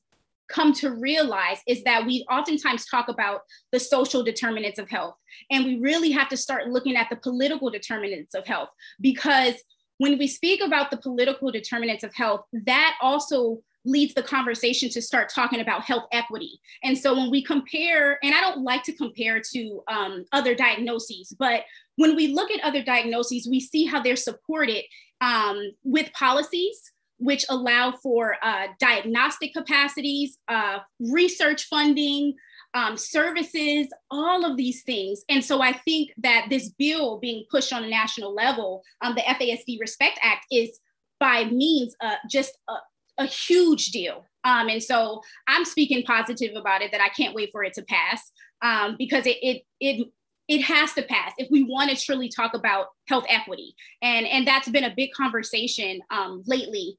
come 0.50 0.74
to 0.74 0.92
realize 0.92 1.60
is 1.68 1.84
that 1.84 2.06
we 2.06 2.26
oftentimes 2.30 2.86
talk 2.86 3.08
about 3.08 3.42
the 3.72 3.80
social 3.80 4.24
determinants 4.24 4.80
of 4.80 4.90
health. 4.90 5.16
And 5.52 5.66
we 5.66 5.80
really 5.80 6.12
have 6.12 6.30
to 6.30 6.38
start 6.38 6.68
looking 6.68 6.96
at 6.96 7.10
the 7.10 7.16
political 7.16 7.70
determinants 7.70 8.34
of 8.34 8.46
health 8.46 8.70
because 9.00 9.56
when 10.00 10.18
we 10.18 10.28
speak 10.28 10.62
about 10.62 10.92
the 10.92 10.98
political 10.98 11.52
determinants 11.52 12.04
of 12.04 12.14
health, 12.14 12.42
that 12.66 12.96
also 13.02 13.60
leads 13.86 14.14
the 14.14 14.24
conversation 14.24 14.90
to 14.90 15.02
start 15.02 15.30
talking 15.34 15.62
about 15.62 15.84
health 15.84 16.06
equity. 16.12 16.60
And 16.84 16.98
so 16.98 17.16
when 17.16 17.30
we 17.32 17.44
compare, 17.44 18.20
and 18.24 18.34
I 18.34 18.42
don't 18.42 18.64
like 18.64 18.84
to 18.84 18.94
compare 18.94 19.42
to 19.54 19.82
um, 19.88 20.26
other 20.32 20.56
diagnoses, 20.56 21.34
but 21.38 21.64
when 21.96 22.16
we 22.16 22.28
look 22.28 22.52
at 22.52 22.62
other 22.62 22.84
diagnoses, 22.84 23.48
we 23.50 23.60
see 23.60 23.86
how 23.86 24.02
they're 24.02 24.16
supported 24.16 24.84
um, 25.22 25.72
with 25.84 26.12
policies 26.14 26.92
which 27.20 27.46
allow 27.50 27.92
for 27.92 28.38
uh, 28.42 28.68
diagnostic 28.80 29.54
capacities, 29.54 30.38
uh, 30.48 30.80
research 31.00 31.66
funding, 31.66 32.34
um, 32.74 32.98
services, 32.98 33.88
all 34.12 34.46
of 34.46 34.58
these 34.58 34.84
things. 34.84 35.24
And 35.30 35.44
so 35.44 35.62
I 35.62 35.74
think 35.74 36.12
that 36.18 36.48
this 36.50 36.70
bill 36.70 37.20
being 37.20 37.46
pushed 37.50 37.74
on 37.74 37.84
a 37.84 37.90
national 37.90 38.34
level, 38.34 38.84
um, 39.02 39.16
the 39.16 39.22
FASD 39.22 39.80
Respect 39.80 40.20
Act, 40.22 40.46
is 40.52 40.80
by 41.20 41.46
means 41.46 41.96
uh, 42.02 42.16
just 42.30 42.58
a, 42.70 43.24
a, 43.24 43.26
huge 43.26 43.88
deal. 43.88 44.26
Um, 44.46 44.70
and 44.70 44.82
so 44.82 45.22
I'm 45.48 45.66
speaking 45.66 46.04
positive 46.04 46.56
about 46.56 46.82
it 46.82 46.92
that 46.92 47.02
I 47.02 47.10
can't 47.10 47.36
wait 47.36 47.50
for 47.52 47.64
it 47.64 47.74
to 47.74 47.82
pass 47.84 48.32
um, 48.62 48.96
because 48.98 49.26
it, 49.26 49.38
it, 49.42 49.64
it 49.80 50.08
it 50.48 50.64
has 50.64 50.94
to 50.94 51.04
pass 51.04 51.32
if 51.38 51.48
we 51.52 51.64
want 51.64 51.92
to 51.92 51.96
truly 51.96 52.28
talk 52.28 52.56
about 52.56 52.88
health 53.08 53.26
equity 53.30 53.76
and 54.02 54.26
and 54.26 54.48
that's 54.48 54.68
been 54.68 54.84
a 54.84 54.94
big 54.96 55.12
conversation 55.12 56.02
um, 56.10 56.42
lately 56.48 56.98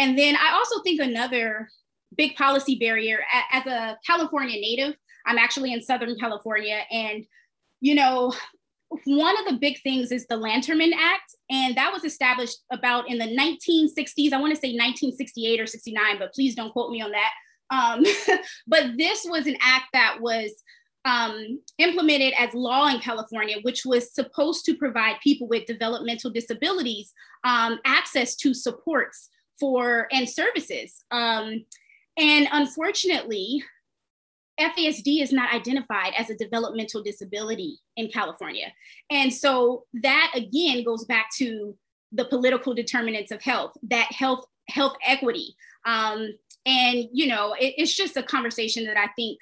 and 0.00 0.18
then 0.18 0.34
I 0.34 0.54
also 0.54 0.82
think 0.82 0.98
another 0.98 1.68
big 2.16 2.34
policy 2.34 2.76
barrier 2.76 3.20
as 3.52 3.66
a 3.66 3.98
California 4.06 4.58
native, 4.58 4.94
I'm 5.26 5.36
actually 5.36 5.74
in 5.74 5.82
Southern 5.82 6.16
California. 6.18 6.80
And, 6.90 7.26
you 7.82 7.94
know, 7.94 8.32
one 9.04 9.38
of 9.38 9.44
the 9.44 9.58
big 9.60 9.78
things 9.82 10.10
is 10.10 10.26
the 10.26 10.36
Lanterman 10.36 10.92
Act. 10.98 11.36
And 11.50 11.76
that 11.76 11.92
was 11.92 12.04
established 12.04 12.60
about 12.72 13.10
in 13.10 13.18
the 13.18 13.26
1960s. 13.26 14.32
I 14.32 14.40
want 14.40 14.54
to 14.54 14.60
say 14.60 14.72
1968 14.72 15.60
or 15.60 15.66
69, 15.66 16.18
but 16.18 16.32
please 16.32 16.54
don't 16.54 16.72
quote 16.72 16.90
me 16.90 17.02
on 17.02 17.12
that. 17.12 17.32
Um, 17.70 18.02
but 18.66 18.96
this 18.96 19.26
was 19.28 19.46
an 19.46 19.58
act 19.60 19.88
that 19.92 20.16
was 20.18 20.50
um, 21.04 21.60
implemented 21.76 22.32
as 22.38 22.54
law 22.54 22.88
in 22.88 23.00
California, 23.00 23.56
which 23.62 23.82
was 23.84 24.14
supposed 24.14 24.64
to 24.64 24.76
provide 24.76 25.16
people 25.22 25.46
with 25.46 25.66
developmental 25.66 26.30
disabilities 26.30 27.12
um, 27.44 27.78
access 27.84 28.34
to 28.36 28.54
supports 28.54 29.28
for 29.60 30.08
and 30.10 30.28
services. 30.28 31.04
Um, 31.10 31.64
and 32.16 32.48
unfortunately, 32.50 33.62
FASD 34.58 35.22
is 35.22 35.32
not 35.32 35.54
identified 35.54 36.12
as 36.18 36.28
a 36.28 36.36
developmental 36.36 37.02
disability 37.02 37.78
in 37.96 38.08
California. 38.08 38.72
And 39.10 39.32
so 39.32 39.84
that 40.02 40.32
again 40.34 40.84
goes 40.84 41.04
back 41.04 41.30
to 41.38 41.74
the 42.12 42.24
political 42.26 42.74
determinants 42.74 43.30
of 43.30 43.40
health, 43.40 43.72
that 43.84 44.10
health 44.12 44.44
health 44.68 44.96
equity. 45.06 45.54
Um, 45.84 46.32
and 46.66 47.08
you 47.12 47.26
know, 47.26 47.54
it, 47.54 47.74
it's 47.78 47.94
just 47.94 48.16
a 48.16 48.22
conversation 48.22 48.84
that 48.84 48.96
I 48.96 49.08
think 49.16 49.38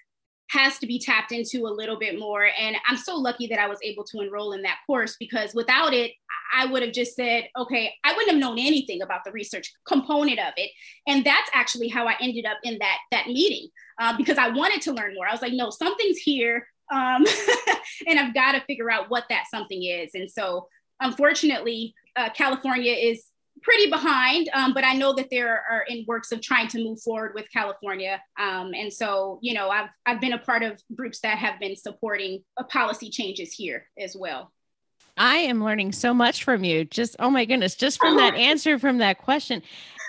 has 0.50 0.78
to 0.78 0.86
be 0.86 0.98
tapped 0.98 1.32
into 1.32 1.66
a 1.66 1.68
little 1.68 1.98
bit 1.98 2.18
more. 2.18 2.48
And 2.58 2.76
I'm 2.86 2.96
so 2.96 3.16
lucky 3.16 3.46
that 3.48 3.58
I 3.58 3.68
was 3.68 3.78
able 3.82 4.04
to 4.04 4.20
enroll 4.20 4.52
in 4.52 4.62
that 4.62 4.78
course 4.86 5.16
because 5.18 5.54
without 5.54 5.92
it, 5.92 6.12
I 6.54 6.64
would 6.66 6.82
have 6.82 6.92
just 6.92 7.14
said, 7.14 7.48
okay, 7.56 7.92
I 8.04 8.12
wouldn't 8.12 8.30
have 8.30 8.40
known 8.40 8.58
anything 8.58 9.02
about 9.02 9.24
the 9.24 9.32
research 9.32 9.72
component 9.86 10.38
of 10.38 10.54
it. 10.56 10.70
And 11.06 11.24
that's 11.24 11.50
actually 11.52 11.88
how 11.88 12.06
I 12.06 12.14
ended 12.20 12.46
up 12.46 12.58
in 12.64 12.78
that, 12.78 12.98
that 13.10 13.26
meeting 13.26 13.68
uh, 14.00 14.16
because 14.16 14.38
I 14.38 14.48
wanted 14.48 14.80
to 14.82 14.92
learn 14.92 15.14
more. 15.14 15.26
I 15.28 15.32
was 15.32 15.42
like, 15.42 15.52
no, 15.52 15.68
something's 15.70 16.18
here. 16.18 16.66
Um, 16.90 17.26
and 18.06 18.18
I've 18.18 18.32
got 18.32 18.52
to 18.52 18.62
figure 18.62 18.90
out 18.90 19.10
what 19.10 19.24
that 19.28 19.44
something 19.50 19.82
is. 19.82 20.10
And 20.14 20.30
so 20.30 20.68
unfortunately, 21.00 21.94
uh, 22.16 22.30
California 22.30 22.92
is 22.92 23.26
pretty 23.62 23.90
behind, 23.90 24.48
um, 24.54 24.74
but 24.74 24.84
I 24.84 24.94
know 24.94 25.14
that 25.14 25.28
there 25.30 25.62
are 25.70 25.82
in 25.88 26.04
works 26.06 26.32
of 26.32 26.40
trying 26.40 26.68
to 26.68 26.82
move 26.82 27.00
forward 27.00 27.32
with 27.34 27.46
California. 27.52 28.20
Um, 28.38 28.72
and 28.74 28.92
so, 28.92 29.38
you 29.42 29.54
know, 29.54 29.68
I've, 29.68 29.90
I've 30.06 30.20
been 30.20 30.32
a 30.32 30.38
part 30.38 30.62
of 30.62 30.80
groups 30.94 31.20
that 31.20 31.38
have 31.38 31.60
been 31.60 31.76
supporting 31.76 32.44
uh, 32.56 32.64
policy 32.64 33.10
changes 33.10 33.52
here 33.52 33.86
as 33.98 34.16
well. 34.18 34.52
I 35.16 35.36
am 35.38 35.62
learning 35.62 35.92
so 35.92 36.14
much 36.14 36.44
from 36.44 36.64
you. 36.64 36.84
Just, 36.84 37.16
oh 37.18 37.30
my 37.30 37.44
goodness, 37.44 37.74
just 37.74 37.98
from 37.98 38.16
that 38.16 38.34
answer 38.36 38.78
from 38.78 38.98
that 38.98 39.18
question. 39.18 39.62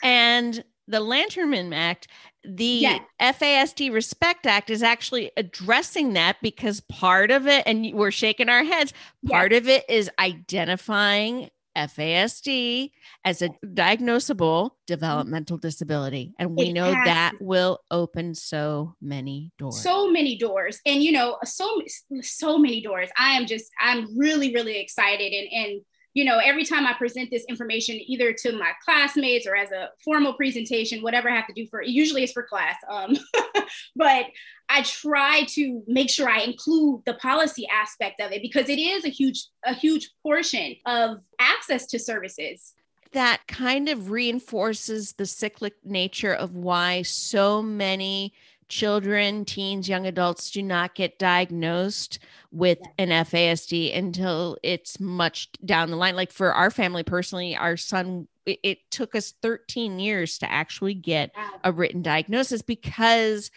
And 0.04 0.64
the 0.88 1.00
Lanterman 1.00 1.74
Act, 1.74 2.08
the 2.44 2.66
yes. 2.66 3.02
FASD 3.20 3.92
Respect 3.92 4.46
Act 4.46 4.70
is 4.70 4.82
actually 4.82 5.32
addressing 5.38 6.14
that 6.14 6.38
because 6.42 6.80
part 6.82 7.32
of 7.32 7.48
it, 7.48 7.64
and 7.66 7.94
we're 7.94 8.12
shaking 8.12 8.50
our 8.50 8.64
heads, 8.64 8.94
part 9.28 9.52
yes. 9.52 9.62
of 9.62 9.68
it 9.68 9.86
is 9.90 10.10
identifying 10.20 11.50
FASD 11.78 12.92
as 13.24 13.42
a 13.42 13.50
diagnosable 13.66 14.66
mm-hmm. 14.66 14.76
developmental 14.88 15.58
disability. 15.58 16.34
And 16.40 16.56
we 16.56 16.70
it 16.70 16.74
know 16.74 16.92
that 16.92 17.34
will 17.40 17.80
open 17.92 18.36
so 18.36 18.96
many 19.02 19.52
doors. 19.58 19.82
So 19.82 20.10
many 20.10 20.38
doors. 20.38 20.80
And 20.86 21.04
you 21.04 21.12
know, 21.12 21.38
so 21.44 21.82
so 22.22 22.58
many 22.58 22.82
doors. 22.82 23.10
I 23.18 23.32
am 23.32 23.46
just 23.46 23.72
I'm 23.80 24.18
really, 24.18 24.54
really 24.54 24.80
excited. 24.80 25.34
And 25.34 25.48
and 25.52 25.82
you 26.14 26.26
know, 26.26 26.40
every 26.40 26.66
time 26.66 26.86
I 26.86 26.94
present 26.94 27.30
this 27.30 27.46
information, 27.48 28.00
either 28.08 28.34
to 28.34 28.54
my 28.54 28.72
classmates 28.84 29.46
or 29.46 29.56
as 29.56 29.72
a 29.72 29.90
formal 30.04 30.34
presentation, 30.34 31.04
whatever 31.04 31.30
I 31.30 31.36
have 31.36 31.48
to 31.48 31.54
do 31.54 31.68
for, 31.68 31.82
it, 31.82 31.90
usually 31.90 32.24
it's 32.24 32.34
for 32.34 32.44
class. 32.44 32.76
Um, 32.90 33.16
but 33.96 34.26
I 34.70 34.82
try 34.84 35.44
to 35.50 35.84
make 35.88 36.10
sure 36.10 36.30
I 36.30 36.42
include 36.42 37.04
the 37.06 37.14
policy 37.16 37.68
aspect 37.72 38.22
of 38.22 38.32
it 38.32 38.42
because 38.42 38.70
it 38.70 38.80
is 38.80 39.06
a 39.06 39.10
huge, 39.10 39.46
a 39.66 39.74
huge 39.74 40.10
portion 40.24 40.76
of 40.86 41.20
access 41.40 41.86
to 41.88 42.00
services 42.00 42.74
that 43.12 43.48
kind 43.48 43.90
of 43.90 44.12
reinforces 44.12 45.14
the 45.14 45.26
cyclic 45.26 45.74
nature 45.84 46.34
of 46.34 46.56
why 46.56 47.02
so 47.02 47.62
many 47.62 48.34
children, 48.70 49.44
teens, 49.46 49.90
young 49.90 50.06
adults 50.06 50.52
do 50.52 50.64
not 50.64 50.96
get 50.96 51.20
diagnosed 51.20 52.20
with 52.52 52.80
an 52.98 53.10
FASD 53.10 53.96
until 53.98 54.58
it's 54.64 55.00
much 55.00 55.50
down 55.66 55.90
the 55.90 55.98
line. 55.98 56.16
Like 56.16 56.32
for 56.32 56.54
our 56.54 56.72
family 56.72 57.04
personally, 57.04 57.56
our 57.56 57.76
son, 57.76 58.28
it, 58.46 58.60
it 58.64 58.92
took 58.92 59.16
us 59.16 59.34
13 59.42 60.00
years 60.00 60.38
to 60.38 60.52
actually 60.52 60.94
get 60.94 61.32
a 61.64 61.72
written 61.72 62.02
diagnosis 62.02 62.62
because 62.62 63.52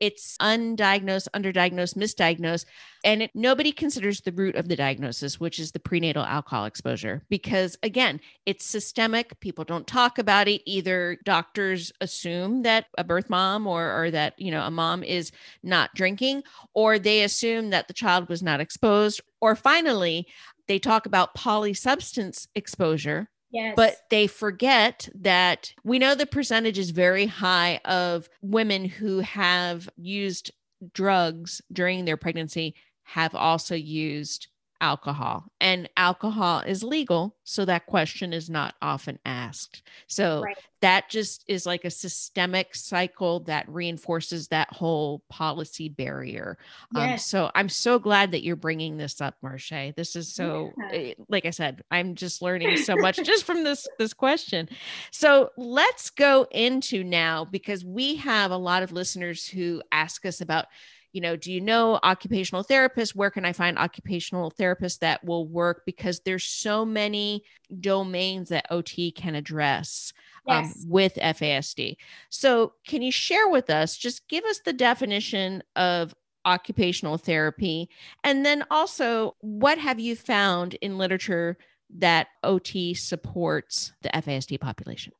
it's 0.00 0.36
undiagnosed, 0.38 1.28
underdiagnosed, 1.34 1.96
misdiagnosed. 1.96 2.64
And 3.04 3.22
it, 3.22 3.30
nobody 3.34 3.72
considers 3.72 4.20
the 4.20 4.32
root 4.32 4.56
of 4.56 4.68
the 4.68 4.76
diagnosis, 4.76 5.38
which 5.38 5.58
is 5.58 5.72
the 5.72 5.80
prenatal 5.80 6.24
alcohol 6.24 6.64
exposure, 6.64 7.22
because 7.28 7.76
again, 7.82 8.20
it's 8.46 8.64
systemic. 8.64 9.38
People 9.40 9.64
don't 9.64 9.86
talk 9.86 10.18
about 10.18 10.48
it. 10.48 10.62
Either 10.66 11.18
doctors 11.24 11.92
assume 12.00 12.62
that 12.62 12.86
a 12.96 13.04
birth 13.04 13.30
mom 13.30 13.66
or, 13.66 14.04
or 14.04 14.10
that, 14.10 14.34
you 14.38 14.50
know, 14.50 14.62
a 14.62 14.70
mom 14.70 15.02
is 15.02 15.30
not 15.62 15.94
drinking, 15.94 16.42
or 16.74 16.98
they 16.98 17.22
assume 17.22 17.70
that 17.70 17.88
the 17.88 17.94
child 17.94 18.28
was 18.28 18.42
not 18.42 18.60
exposed. 18.60 19.20
Or 19.40 19.54
finally, 19.54 20.26
they 20.66 20.78
talk 20.78 21.06
about 21.06 21.34
polysubstance 21.34 22.46
exposure, 22.54 23.30
Yes. 23.50 23.74
But 23.76 23.96
they 24.10 24.26
forget 24.26 25.08
that 25.14 25.72
we 25.84 25.98
know 25.98 26.14
the 26.14 26.26
percentage 26.26 26.78
is 26.78 26.90
very 26.90 27.26
high 27.26 27.80
of 27.84 28.28
women 28.42 28.84
who 28.84 29.20
have 29.20 29.88
used 29.96 30.50
drugs 30.92 31.62
during 31.72 32.04
their 32.04 32.16
pregnancy 32.16 32.74
have 33.04 33.34
also 33.34 33.74
used 33.74 34.48
alcohol 34.80 35.44
and 35.60 35.88
alcohol 35.96 36.60
is 36.60 36.84
legal 36.84 37.34
so 37.42 37.64
that 37.64 37.86
question 37.86 38.32
is 38.32 38.48
not 38.48 38.74
often 38.80 39.18
asked 39.24 39.82
so 40.06 40.42
right. 40.42 40.56
that 40.80 41.08
just 41.08 41.44
is 41.48 41.66
like 41.66 41.84
a 41.84 41.90
systemic 41.90 42.74
cycle 42.74 43.40
that 43.40 43.68
reinforces 43.68 44.48
that 44.48 44.72
whole 44.72 45.22
policy 45.28 45.88
barrier 45.88 46.56
um, 46.94 47.02
yes. 47.02 47.12
um, 47.12 47.18
so 47.18 47.50
i'm 47.54 47.68
so 47.68 47.98
glad 47.98 48.30
that 48.30 48.44
you're 48.44 48.54
bringing 48.54 48.96
this 48.96 49.20
up 49.20 49.34
marche 49.42 49.92
this 49.96 50.14
is 50.14 50.32
so 50.32 50.72
yeah. 50.78 50.98
Eh, 50.98 51.14
like 51.28 51.44
i 51.44 51.50
said 51.50 51.82
i'm 51.90 52.14
just 52.14 52.40
learning 52.40 52.76
so 52.76 52.94
much 52.96 53.16
just 53.24 53.44
from 53.44 53.64
this 53.64 53.86
this 53.98 54.14
question 54.14 54.68
so 55.10 55.50
let's 55.56 56.10
go 56.10 56.46
into 56.52 57.02
now 57.02 57.44
because 57.44 57.84
we 57.84 58.14
have 58.16 58.52
a 58.52 58.56
lot 58.56 58.82
of 58.82 58.92
listeners 58.92 59.46
who 59.46 59.82
ask 59.90 60.24
us 60.24 60.40
about 60.40 60.66
you 61.12 61.20
know, 61.20 61.36
do 61.36 61.52
you 61.52 61.60
know 61.60 61.98
occupational 62.02 62.64
therapists? 62.64 63.14
Where 63.14 63.30
can 63.30 63.44
I 63.44 63.52
find 63.52 63.78
occupational 63.78 64.50
therapists 64.50 64.98
that 65.00 65.24
will 65.24 65.46
work? 65.46 65.82
Because 65.86 66.20
there's 66.20 66.44
so 66.44 66.84
many 66.84 67.44
domains 67.80 68.50
that 68.50 68.66
OT 68.70 69.10
can 69.10 69.34
address 69.34 70.12
um, 70.46 70.64
yes. 70.64 70.76
um, 70.76 70.90
with 70.90 71.14
FASD. 71.14 71.96
So, 72.30 72.74
can 72.86 73.02
you 73.02 73.12
share 73.12 73.48
with 73.48 73.70
us, 73.70 73.96
just 73.96 74.28
give 74.28 74.44
us 74.44 74.60
the 74.64 74.72
definition 74.72 75.62
of 75.76 76.14
occupational 76.44 77.18
therapy? 77.18 77.88
And 78.24 78.44
then 78.44 78.64
also, 78.70 79.36
what 79.40 79.78
have 79.78 79.98
you 80.00 80.16
found 80.16 80.74
in 80.74 80.98
literature 80.98 81.58
that 81.96 82.28
OT 82.42 82.94
supports 82.94 83.92
the 84.02 84.10
FASD 84.10 84.60
population? 84.60 85.12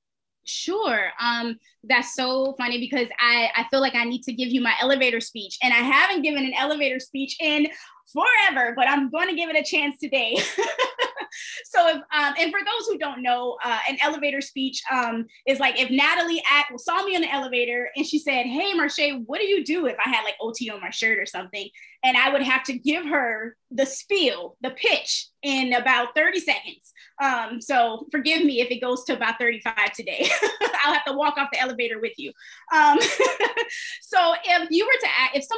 Sure. 0.49 1.11
Um, 1.21 1.59
that's 1.85 2.15
so 2.15 2.55
funny 2.57 2.81
because 2.81 3.07
I, 3.21 3.51
I 3.55 3.67
feel 3.71 3.81
like 3.81 3.95
I 3.95 4.05
need 4.05 4.23
to 4.23 4.33
give 4.33 4.49
you 4.49 4.63
my 4.63 4.73
elevator 4.81 5.21
speech, 5.21 5.59
and 5.63 5.75
I 5.75 5.79
haven't 5.79 6.23
given 6.23 6.45
an 6.45 6.55
elevator 6.55 6.99
speech 6.99 7.37
in 7.39 7.67
forever, 8.13 8.73
but 8.75 8.89
I'm 8.89 9.11
going 9.11 9.29
to 9.29 9.35
give 9.35 9.51
it 9.51 9.57
a 9.57 9.63
chance 9.63 9.97
today. 9.99 10.39
so 11.65 11.89
if 11.89 11.97
um, 11.97 12.35
and 12.39 12.51
for 12.51 12.61
those 12.61 12.87
who 12.89 12.99
don't 12.99 13.23
know, 13.23 13.57
uh, 13.65 13.79
an 13.89 13.99
elevator 14.03 14.41
speech 14.41 14.83
um, 14.93 15.27
is 15.47 15.61
like 15.61 15.79
if 15.79 15.91
Natalie 15.91 16.43
at, 16.51 16.67
saw 16.81 17.05
me 17.05 17.15
in 17.15 17.23
the 17.23 17.33
elevator 17.33 17.91
and 17.97 18.07
she 18.07 18.19
said, 18.19 18.47
"Hey, 18.47 18.73
Marche, 18.75 19.15
what 19.27 19.41
do 19.41 19.47
you 19.47 19.65
do 19.65 19.87
if 19.87 19.97
I 20.05 20.09
had 20.09 20.25
like 20.25 20.37
OT 20.41 20.71
on 20.71 20.81
my 20.81 20.91
shirt 20.91 21.19
or 21.19 21.27
something?" 21.27 21.69
and 22.05 22.17
I 22.17 22.31
would 22.31 22.43
have 22.43 22.63
to 22.65 22.79
give 22.79 23.05
her 23.07 23.57
the 23.71 23.85
spiel, 23.85 24.57
the 24.61 24.71
pitch 24.71 25.29
in 25.43 25.73
about 25.73 26.15
30 26.15 26.41
seconds. 26.41 26.93
Um, 27.23 27.61
so 27.61 28.07
forgive 28.13 28.45
me 28.45 28.61
if 28.61 28.71
it 28.71 28.81
goes 28.81 29.05
to 29.05 29.15
about 29.15 29.39
35 29.39 29.93
today. 29.93 30.29
I'll 30.85 30.95
have 30.95 31.05
to 31.07 31.13
walk 31.13 31.37
off 31.37 31.49
the 31.53 31.61
elevator 31.61 32.01
with 32.01 32.13
you. 32.17 32.33
Um, 32.75 32.99
so 34.01 34.35
if 34.45 34.69
you 34.71 34.87
were 34.87 35.01
to, 35.01 35.39
if 35.39 35.45
someone 35.45 35.58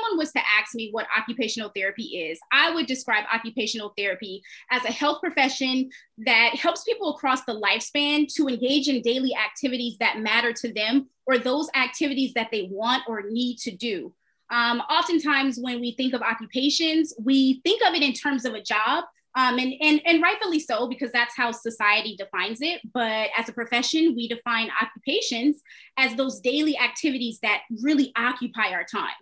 was 0.70 0.76
to 0.76 0.76
ask 0.76 0.76
me 0.76 0.90
what 0.92 1.06
occupational 1.16 1.70
therapy 1.74 2.30
is, 2.30 2.38
I 2.52 2.74
would 2.74 2.86
describe 2.86 3.24
occupational 3.32 3.92
therapy 3.96 4.42
as 4.70 4.84
a 4.84 4.92
health 4.92 5.20
profession 5.20 5.90
that 6.18 6.54
helps 6.54 6.84
people 6.84 7.14
across 7.14 7.44
the 7.44 7.60
lifespan 7.60 8.32
to 8.34 8.48
engage 8.48 8.88
in 8.88 9.02
daily 9.02 9.34
activities 9.34 9.96
that 9.98 10.18
matter 10.18 10.52
to 10.52 10.72
them 10.72 11.08
or 11.26 11.38
those 11.38 11.68
activities 11.74 12.34
that 12.34 12.48
they 12.50 12.68
want 12.70 13.02
or 13.08 13.22
need 13.30 13.58
to 13.58 13.70
do. 13.70 14.12
Um, 14.50 14.80
oftentimes, 14.80 15.58
when 15.60 15.80
we 15.80 15.92
think 15.92 16.12
of 16.12 16.22
occupations, 16.22 17.14
we 17.22 17.60
think 17.64 17.82
of 17.86 17.94
it 17.94 18.02
in 18.02 18.12
terms 18.12 18.44
of 18.44 18.54
a 18.54 18.62
job, 18.62 19.04
um, 19.36 19.60
and, 19.60 19.72
and, 19.80 20.02
and 20.04 20.20
rightfully 20.20 20.58
so, 20.58 20.88
because 20.88 21.12
that's 21.12 21.36
how 21.36 21.52
society 21.52 22.16
defines 22.16 22.60
it. 22.60 22.80
But 22.92 23.28
as 23.38 23.48
a 23.48 23.52
profession, 23.52 24.16
we 24.16 24.26
define 24.26 24.70
occupations 24.82 25.62
as 25.96 26.16
those 26.16 26.40
daily 26.40 26.76
activities 26.76 27.38
that 27.42 27.62
really 27.80 28.12
occupy 28.16 28.72
our 28.72 28.84
time. 28.84 29.14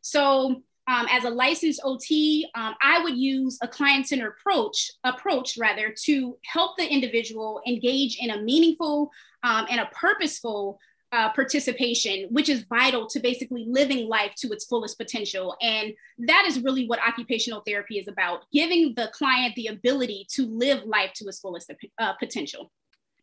So, 0.00 0.64
um, 0.88 1.06
as 1.10 1.24
a 1.24 1.30
licensed 1.30 1.80
OT, 1.84 2.48
um, 2.54 2.74
I 2.82 3.02
would 3.02 3.16
use 3.16 3.58
a 3.62 3.68
client-centered 3.68 4.34
approach, 4.38 4.90
approach 5.04 5.56
rather, 5.56 5.94
to 6.04 6.36
help 6.44 6.76
the 6.76 6.86
individual 6.90 7.60
engage 7.66 8.18
in 8.20 8.30
a 8.30 8.42
meaningful 8.42 9.10
um, 9.44 9.66
and 9.70 9.80
a 9.80 9.88
purposeful 9.92 10.78
uh, 11.12 11.30
participation, 11.34 12.26
which 12.30 12.48
is 12.48 12.64
vital 12.64 13.06
to 13.06 13.20
basically 13.20 13.66
living 13.68 14.08
life 14.08 14.32
to 14.34 14.48
its 14.48 14.64
fullest 14.64 14.98
potential. 14.98 15.54
And 15.60 15.92
that 16.26 16.44
is 16.46 16.60
really 16.60 16.86
what 16.86 16.98
occupational 17.06 17.62
therapy 17.66 17.98
is 17.98 18.08
about 18.08 18.44
giving 18.52 18.94
the 18.96 19.10
client 19.12 19.54
the 19.54 19.66
ability 19.66 20.26
to 20.32 20.46
live 20.46 20.84
life 20.84 21.12
to 21.16 21.26
its 21.26 21.38
fullest 21.38 21.70
uh, 21.98 22.12
potential. 22.14 22.72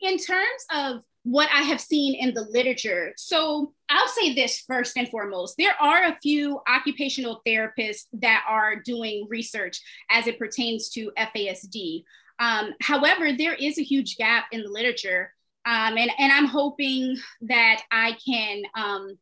In 0.02 0.17
terms 0.17 0.65
of 0.74 1.04
what 1.23 1.49
I 1.53 1.63
have 1.63 1.82
seen 1.82 2.15
in 2.15 2.34
the 2.34 2.43
literature, 2.49 3.13
so 3.17 3.73
I'll 3.89 4.08
say 4.08 4.34
this 4.34 4.62
first 4.62 4.97
and 4.97 5.10
foremost 5.10 5.55
there 5.58 5.75
are 5.79 6.05
a 6.05 6.17
few 6.21 6.62
occupational 6.67 7.41
therapists 7.45 8.05
that 8.13 8.45
are 8.47 8.77
doing 8.77 9.27
research 9.29 9.82
as 10.10 10.27
it 10.27 10.39
pertains 10.39 10.89
to 10.89 11.12
FASD. 11.17 12.03
Um, 12.39 12.73
however, 12.82 13.34
there 13.34 13.53
is 13.53 13.77
a 13.77 13.84
huge 13.84 14.15
gap 14.15 14.45
in 14.51 14.63
the 14.63 14.69
literature 14.69 15.34
um, 15.65 15.97
and, 15.97 16.10
and 16.17 16.32
I'm 16.32 16.45
hoping 16.45 17.17
that 17.41 17.82
I 17.91 18.17
can 18.25 18.63
um, 18.75 19.17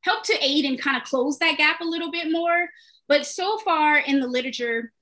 help 0.00 0.24
to 0.24 0.44
aid 0.44 0.64
and 0.64 0.80
kind 0.80 0.96
of 0.96 1.04
close 1.04 1.38
that 1.38 1.56
gap 1.56 1.80
a 1.80 1.84
little 1.84 2.10
bit 2.10 2.30
more. 2.30 2.68
But 3.06 3.26
so 3.26 3.58
far 3.58 3.98
in 3.98 4.20
the 4.20 4.26
literature, 4.26 4.92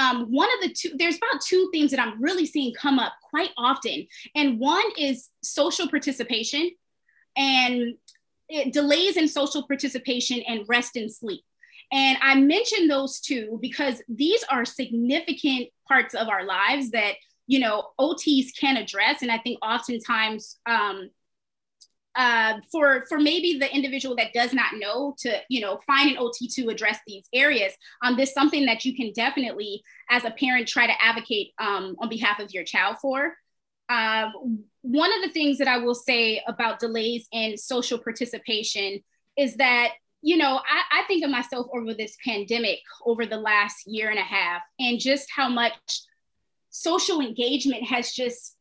um, 0.00 0.26
one 0.30 0.48
of 0.54 0.62
the 0.62 0.72
two, 0.72 0.90
there's 0.96 1.16
about 1.16 1.42
two 1.42 1.68
themes 1.72 1.90
that 1.90 2.00
I'm 2.00 2.22
really 2.22 2.46
seeing 2.46 2.72
come 2.72 2.98
up 2.98 3.12
quite 3.28 3.50
often. 3.58 4.06
And 4.34 4.58
one 4.58 4.84
is 4.96 5.28
social 5.42 5.88
participation 5.88 6.70
and 7.36 7.94
it, 8.48 8.72
delays 8.72 9.16
in 9.16 9.28
social 9.28 9.66
participation 9.66 10.40
and 10.48 10.64
rest 10.68 10.96
and 10.96 11.12
sleep. 11.12 11.42
And 11.92 12.16
I 12.22 12.36
mention 12.36 12.88
those 12.88 13.20
two 13.20 13.58
because 13.60 14.02
these 14.08 14.42
are 14.44 14.64
significant 14.64 15.68
parts 15.86 16.14
of 16.14 16.28
our 16.28 16.44
lives 16.44 16.90
that 16.92 17.14
you 17.46 17.58
know 17.58 17.88
OTs 17.98 18.56
can 18.58 18.76
address. 18.76 19.22
And 19.22 19.30
I 19.30 19.38
think 19.38 19.58
oftentimes 19.60 20.58
um, 20.66 21.10
uh, 22.16 22.54
for 22.72 23.04
for 23.08 23.18
maybe 23.18 23.58
the 23.58 23.72
individual 23.74 24.16
that 24.16 24.32
does 24.32 24.52
not 24.52 24.74
know 24.76 25.14
to 25.18 25.38
you 25.48 25.60
know 25.60 25.78
find 25.86 26.10
an 26.10 26.18
OT 26.18 26.48
to 26.48 26.68
address 26.68 26.98
these 27.06 27.28
areas, 27.32 27.72
um, 28.02 28.16
this 28.16 28.34
something 28.34 28.66
that 28.66 28.84
you 28.84 28.96
can 28.96 29.12
definitely 29.12 29.82
as 30.08 30.24
a 30.24 30.30
parent 30.30 30.66
try 30.66 30.86
to 30.86 31.02
advocate 31.02 31.52
um, 31.58 31.96
on 32.00 32.08
behalf 32.08 32.40
of 32.40 32.50
your 32.52 32.64
child 32.64 32.96
for. 33.00 33.36
Um, 33.88 34.64
one 34.82 35.12
of 35.12 35.22
the 35.22 35.32
things 35.32 35.58
that 35.58 35.68
I 35.68 35.78
will 35.78 35.94
say 35.94 36.42
about 36.46 36.78
delays 36.78 37.26
in 37.32 37.56
social 37.56 37.98
participation 37.98 39.00
is 39.36 39.56
that 39.56 39.92
you 40.20 40.36
know 40.36 40.56
I, 40.58 41.00
I 41.00 41.04
think 41.06 41.24
of 41.24 41.30
myself 41.30 41.68
over 41.72 41.94
this 41.94 42.16
pandemic 42.24 42.80
over 43.06 43.24
the 43.24 43.38
last 43.38 43.86
year 43.86 44.10
and 44.10 44.18
a 44.18 44.22
half 44.22 44.62
and 44.80 44.98
just 44.98 45.28
how 45.34 45.48
much 45.48 45.74
social 46.70 47.20
engagement 47.20 47.84
has 47.84 48.12
just 48.12 48.56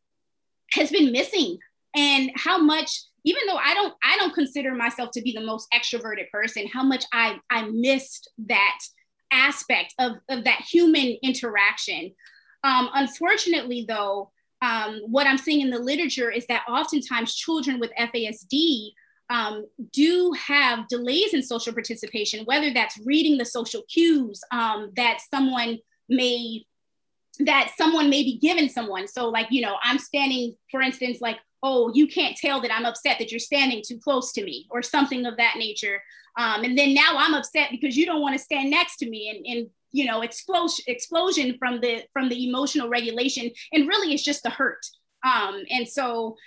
has 0.71 0.91
been 0.91 1.11
missing 1.11 1.57
and 1.95 2.31
how 2.35 2.57
much 2.59 3.03
even 3.25 3.41
though 3.47 3.57
i 3.57 3.73
don't 3.73 3.93
i 4.03 4.17
don't 4.17 4.33
consider 4.33 4.73
myself 4.73 5.09
to 5.11 5.21
be 5.21 5.31
the 5.31 5.41
most 5.41 5.67
extroverted 5.73 6.29
person 6.31 6.67
how 6.67 6.83
much 6.83 7.05
i 7.13 7.37
i 7.49 7.63
missed 7.69 8.29
that 8.37 8.79
aspect 9.31 9.93
of, 9.99 10.13
of 10.29 10.43
that 10.43 10.61
human 10.61 11.17
interaction 11.21 12.11
um, 12.63 12.89
unfortunately 12.93 13.85
though 13.87 14.31
um, 14.61 15.01
what 15.05 15.27
i'm 15.27 15.37
seeing 15.37 15.61
in 15.61 15.69
the 15.69 15.79
literature 15.79 16.31
is 16.31 16.45
that 16.47 16.63
oftentimes 16.67 17.35
children 17.35 17.79
with 17.79 17.91
fasd 17.99 18.91
um, 19.31 19.67
do 19.93 20.33
have 20.33 20.87
delays 20.87 21.35
in 21.35 21.43
social 21.43 21.73
participation 21.73 22.45
whether 22.45 22.73
that's 22.73 22.99
reading 23.05 23.37
the 23.37 23.45
social 23.45 23.83
cues 23.83 24.41
um, 24.51 24.91
that 24.95 25.19
someone 25.29 25.77
may 26.09 26.65
that 27.39 27.71
someone 27.77 28.09
may 28.09 28.23
be 28.23 28.37
giving 28.37 28.67
someone. 28.67 29.07
So, 29.07 29.29
like, 29.29 29.47
you 29.49 29.61
know, 29.61 29.75
I'm 29.81 29.97
standing, 29.97 30.55
for 30.69 30.81
instance, 30.81 31.19
like, 31.21 31.37
oh, 31.61 31.91
you 31.93 32.07
can't 32.07 32.37
tell 32.37 32.61
that 32.61 32.73
I'm 32.73 32.85
upset 32.85 33.17
that 33.19 33.31
you're 33.31 33.39
standing 33.39 33.83
too 33.85 33.99
close 33.99 34.31
to 34.33 34.43
me, 34.43 34.67
or 34.71 34.81
something 34.81 35.25
of 35.25 35.37
that 35.37 35.55
nature. 35.57 36.01
Um, 36.37 36.63
and 36.63 36.77
then 36.77 36.93
now 36.93 37.15
I'm 37.17 37.33
upset 37.33 37.69
because 37.71 37.97
you 37.97 38.05
don't 38.05 38.21
want 38.21 38.37
to 38.37 38.43
stand 38.43 38.69
next 38.69 38.97
to 38.97 39.09
me, 39.09 39.29
and, 39.29 39.45
and 39.45 39.69
you 39.91 40.05
know, 40.05 40.21
explosion 40.21 40.85
explosion 40.87 41.57
from 41.57 41.81
the 41.81 42.03
from 42.13 42.29
the 42.29 42.47
emotional 42.47 42.89
regulation, 42.89 43.49
and 43.73 43.87
really 43.87 44.13
it's 44.13 44.23
just 44.23 44.43
the 44.43 44.49
hurt. 44.49 44.85
Um, 45.23 45.63
and 45.69 45.87
so 45.87 46.37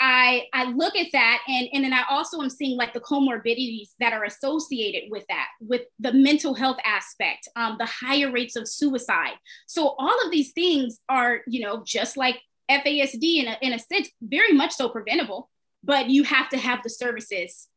I, 0.00 0.46
I 0.52 0.64
look 0.64 0.96
at 0.96 1.12
that 1.12 1.42
and, 1.46 1.68
and 1.72 1.84
then 1.84 1.92
I 1.92 2.02
also 2.10 2.40
am 2.40 2.50
seeing 2.50 2.76
like 2.76 2.92
the 2.92 3.00
comorbidities 3.00 3.90
that 4.00 4.12
are 4.12 4.24
associated 4.24 5.12
with 5.12 5.24
that, 5.28 5.46
with 5.60 5.82
the 6.00 6.12
mental 6.12 6.54
health 6.54 6.78
aspect, 6.84 7.48
um, 7.54 7.76
the 7.78 7.86
higher 7.86 8.32
rates 8.32 8.56
of 8.56 8.66
suicide. 8.66 9.34
So 9.68 9.94
all 9.98 10.24
of 10.24 10.32
these 10.32 10.50
things 10.52 10.98
are, 11.08 11.42
you 11.46 11.60
know, 11.60 11.84
just 11.86 12.16
like 12.16 12.40
FASD 12.80 13.42
in 13.42 13.48
a, 13.48 13.56
in 13.62 13.72
a 13.72 13.78
sense, 13.78 14.08
very 14.20 14.52
much 14.52 14.72
so 14.72 14.88
preventable, 14.88 15.50
but 15.82 16.10
you 16.10 16.24
have 16.24 16.48
to 16.50 16.58
have 16.58 16.82
the 16.82 16.90
services 16.90 17.68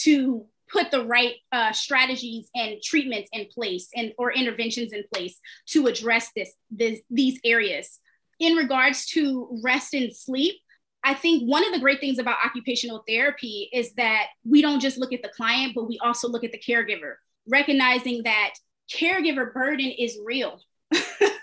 to 0.00 0.46
put 0.70 0.90
the 0.90 1.04
right 1.04 1.34
uh, 1.52 1.72
strategies 1.72 2.48
and 2.54 2.82
treatments 2.82 3.28
in 3.32 3.46
place 3.46 3.88
and 3.94 4.12
or 4.18 4.32
interventions 4.32 4.92
in 4.92 5.04
place 5.12 5.38
to 5.66 5.86
address 5.86 6.30
this, 6.34 6.52
this 6.70 7.00
these 7.10 7.38
areas. 7.44 7.98
In 8.38 8.54
regards 8.54 9.06
to 9.06 9.60
rest 9.62 9.94
and 9.94 10.14
sleep, 10.14 10.56
I 11.02 11.14
think 11.14 11.48
one 11.48 11.64
of 11.64 11.72
the 11.72 11.78
great 11.78 12.00
things 12.00 12.18
about 12.18 12.44
occupational 12.44 13.04
therapy 13.06 13.70
is 13.72 13.92
that 13.94 14.26
we 14.44 14.60
don't 14.60 14.80
just 14.80 14.98
look 14.98 15.12
at 15.12 15.22
the 15.22 15.28
client, 15.28 15.72
but 15.74 15.88
we 15.88 15.98
also 16.02 16.28
look 16.28 16.44
at 16.44 16.52
the 16.52 16.58
caregiver, 16.58 17.14
recognizing 17.48 18.24
that 18.24 18.54
caregiver 18.92 19.54
burden 19.54 19.86
is 19.86 20.18
real. 20.24 20.60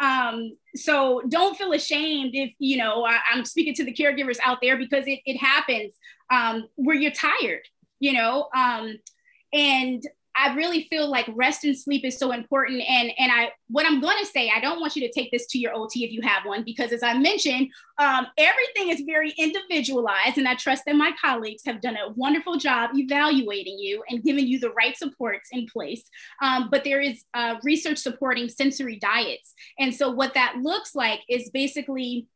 um, 0.00 0.56
so 0.74 1.22
don't 1.28 1.56
feel 1.56 1.72
ashamed 1.72 2.34
if, 2.34 2.52
you 2.58 2.76
know, 2.76 3.04
I, 3.04 3.18
am 3.32 3.44
speaking 3.44 3.74
to 3.74 3.84
the 3.84 3.94
caregivers 3.94 4.38
out 4.44 4.58
there 4.60 4.76
because 4.76 5.06
it, 5.06 5.20
it 5.24 5.36
happens. 5.36 5.94
Um, 6.30 6.68
where 6.74 6.96
you're 6.96 7.12
tired, 7.12 7.62
you 8.00 8.12
know, 8.12 8.48
um, 8.54 8.96
and 9.52 10.02
I 10.36 10.54
really 10.54 10.86
feel 10.90 11.10
like 11.10 11.28
rest 11.34 11.64
and 11.64 11.76
sleep 11.76 12.04
is 12.04 12.18
so 12.18 12.32
important. 12.32 12.82
And 12.88 13.10
and 13.18 13.32
I 13.32 13.50
what 13.68 13.86
I'm 13.86 14.00
going 14.00 14.18
to 14.18 14.26
say, 14.26 14.50
I 14.54 14.60
don't 14.60 14.80
want 14.80 14.94
you 14.94 15.06
to 15.06 15.12
take 15.12 15.30
this 15.30 15.46
to 15.48 15.58
your 15.58 15.74
OT 15.74 16.04
if 16.04 16.12
you 16.12 16.20
have 16.22 16.44
one, 16.44 16.62
because 16.64 16.92
as 16.92 17.02
I 17.02 17.16
mentioned, 17.18 17.68
um, 17.98 18.26
everything 18.36 18.90
is 18.90 19.02
very 19.06 19.34
individualized, 19.38 20.38
and 20.38 20.46
I 20.46 20.54
trust 20.54 20.84
that 20.86 20.96
my 20.96 21.12
colleagues 21.20 21.62
have 21.64 21.80
done 21.80 21.96
a 21.96 22.12
wonderful 22.12 22.58
job 22.58 22.90
evaluating 22.94 23.78
you 23.78 24.02
and 24.08 24.22
giving 24.22 24.46
you 24.46 24.60
the 24.60 24.70
right 24.70 24.96
supports 24.96 25.48
in 25.52 25.66
place. 25.66 26.02
Um, 26.42 26.68
but 26.70 26.84
there 26.84 27.00
is 27.00 27.24
uh, 27.34 27.56
research 27.62 27.98
supporting 27.98 28.48
sensory 28.48 28.98
diets, 28.98 29.54
and 29.78 29.94
so 29.94 30.10
what 30.10 30.34
that 30.34 30.56
looks 30.62 30.94
like 30.94 31.20
is 31.28 31.50
basically 31.50 32.28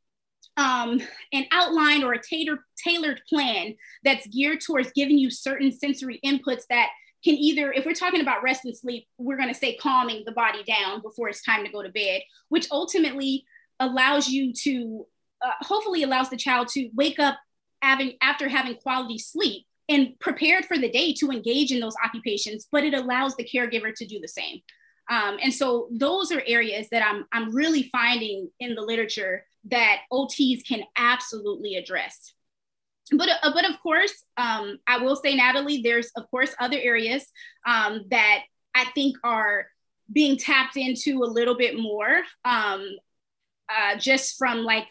um, 0.56 1.00
an 1.32 1.46
outline 1.52 2.02
or 2.02 2.12
a 2.12 2.22
tailor, 2.22 2.64
tailored 2.82 3.20
plan 3.28 3.74
that's 4.04 4.26
geared 4.26 4.60
towards 4.60 4.90
giving 4.92 5.18
you 5.18 5.30
certain 5.30 5.72
sensory 5.72 6.20
inputs 6.24 6.62
that 6.68 6.88
can 7.24 7.34
either, 7.34 7.72
if 7.72 7.84
we're 7.84 7.92
talking 7.92 8.20
about 8.20 8.42
rest 8.42 8.64
and 8.64 8.76
sleep, 8.76 9.06
we're 9.18 9.36
going 9.36 9.52
to 9.52 9.54
say 9.54 9.76
calming 9.76 10.22
the 10.24 10.32
body 10.32 10.62
down 10.64 11.02
before 11.02 11.28
it's 11.28 11.42
time 11.42 11.64
to 11.64 11.70
go 11.70 11.82
to 11.82 11.90
bed, 11.90 12.22
which 12.48 12.66
ultimately 12.70 13.44
allows 13.78 14.28
you 14.28 14.52
to 14.52 15.06
uh, 15.42 15.52
hopefully 15.60 16.02
allows 16.02 16.28
the 16.28 16.36
child 16.36 16.68
to 16.68 16.90
wake 16.94 17.18
up 17.18 17.38
having 17.82 18.12
after 18.20 18.48
having 18.48 18.76
quality 18.76 19.18
sleep 19.18 19.64
and 19.88 20.18
prepared 20.20 20.66
for 20.66 20.76
the 20.76 20.90
day 20.90 21.14
to 21.14 21.30
engage 21.30 21.72
in 21.72 21.80
those 21.80 21.94
occupations 22.04 22.68
but 22.70 22.84
it 22.84 22.92
allows 22.92 23.34
the 23.36 23.44
caregiver 23.44 23.90
to 23.94 24.06
do 24.06 24.20
the 24.20 24.28
same 24.28 24.60
um, 25.10 25.38
and 25.42 25.52
so 25.52 25.88
those 25.90 26.30
are 26.30 26.42
areas 26.46 26.88
that 26.90 27.04
I'm, 27.04 27.26
I'm 27.32 27.52
really 27.54 27.88
finding 27.90 28.48
in 28.60 28.76
the 28.76 28.82
literature 28.82 29.44
that 29.64 30.02
OTs 30.12 30.66
can 30.66 30.82
absolutely 30.96 31.74
address. 31.74 32.32
But, 33.12 33.28
uh, 33.42 33.52
but 33.52 33.68
of 33.68 33.80
course, 33.80 34.12
um, 34.36 34.78
I 34.86 34.98
will 34.98 35.16
say, 35.16 35.34
Natalie, 35.34 35.82
there's 35.82 36.10
of 36.16 36.30
course 36.30 36.54
other 36.60 36.78
areas 36.80 37.26
um, 37.66 38.04
that 38.10 38.40
I 38.74 38.86
think 38.94 39.16
are 39.24 39.66
being 40.12 40.36
tapped 40.36 40.76
into 40.76 41.22
a 41.22 41.26
little 41.26 41.56
bit 41.56 41.78
more, 41.78 42.22
um, 42.44 42.86
uh, 43.68 43.96
just 43.96 44.36
from 44.38 44.64
like 44.64 44.86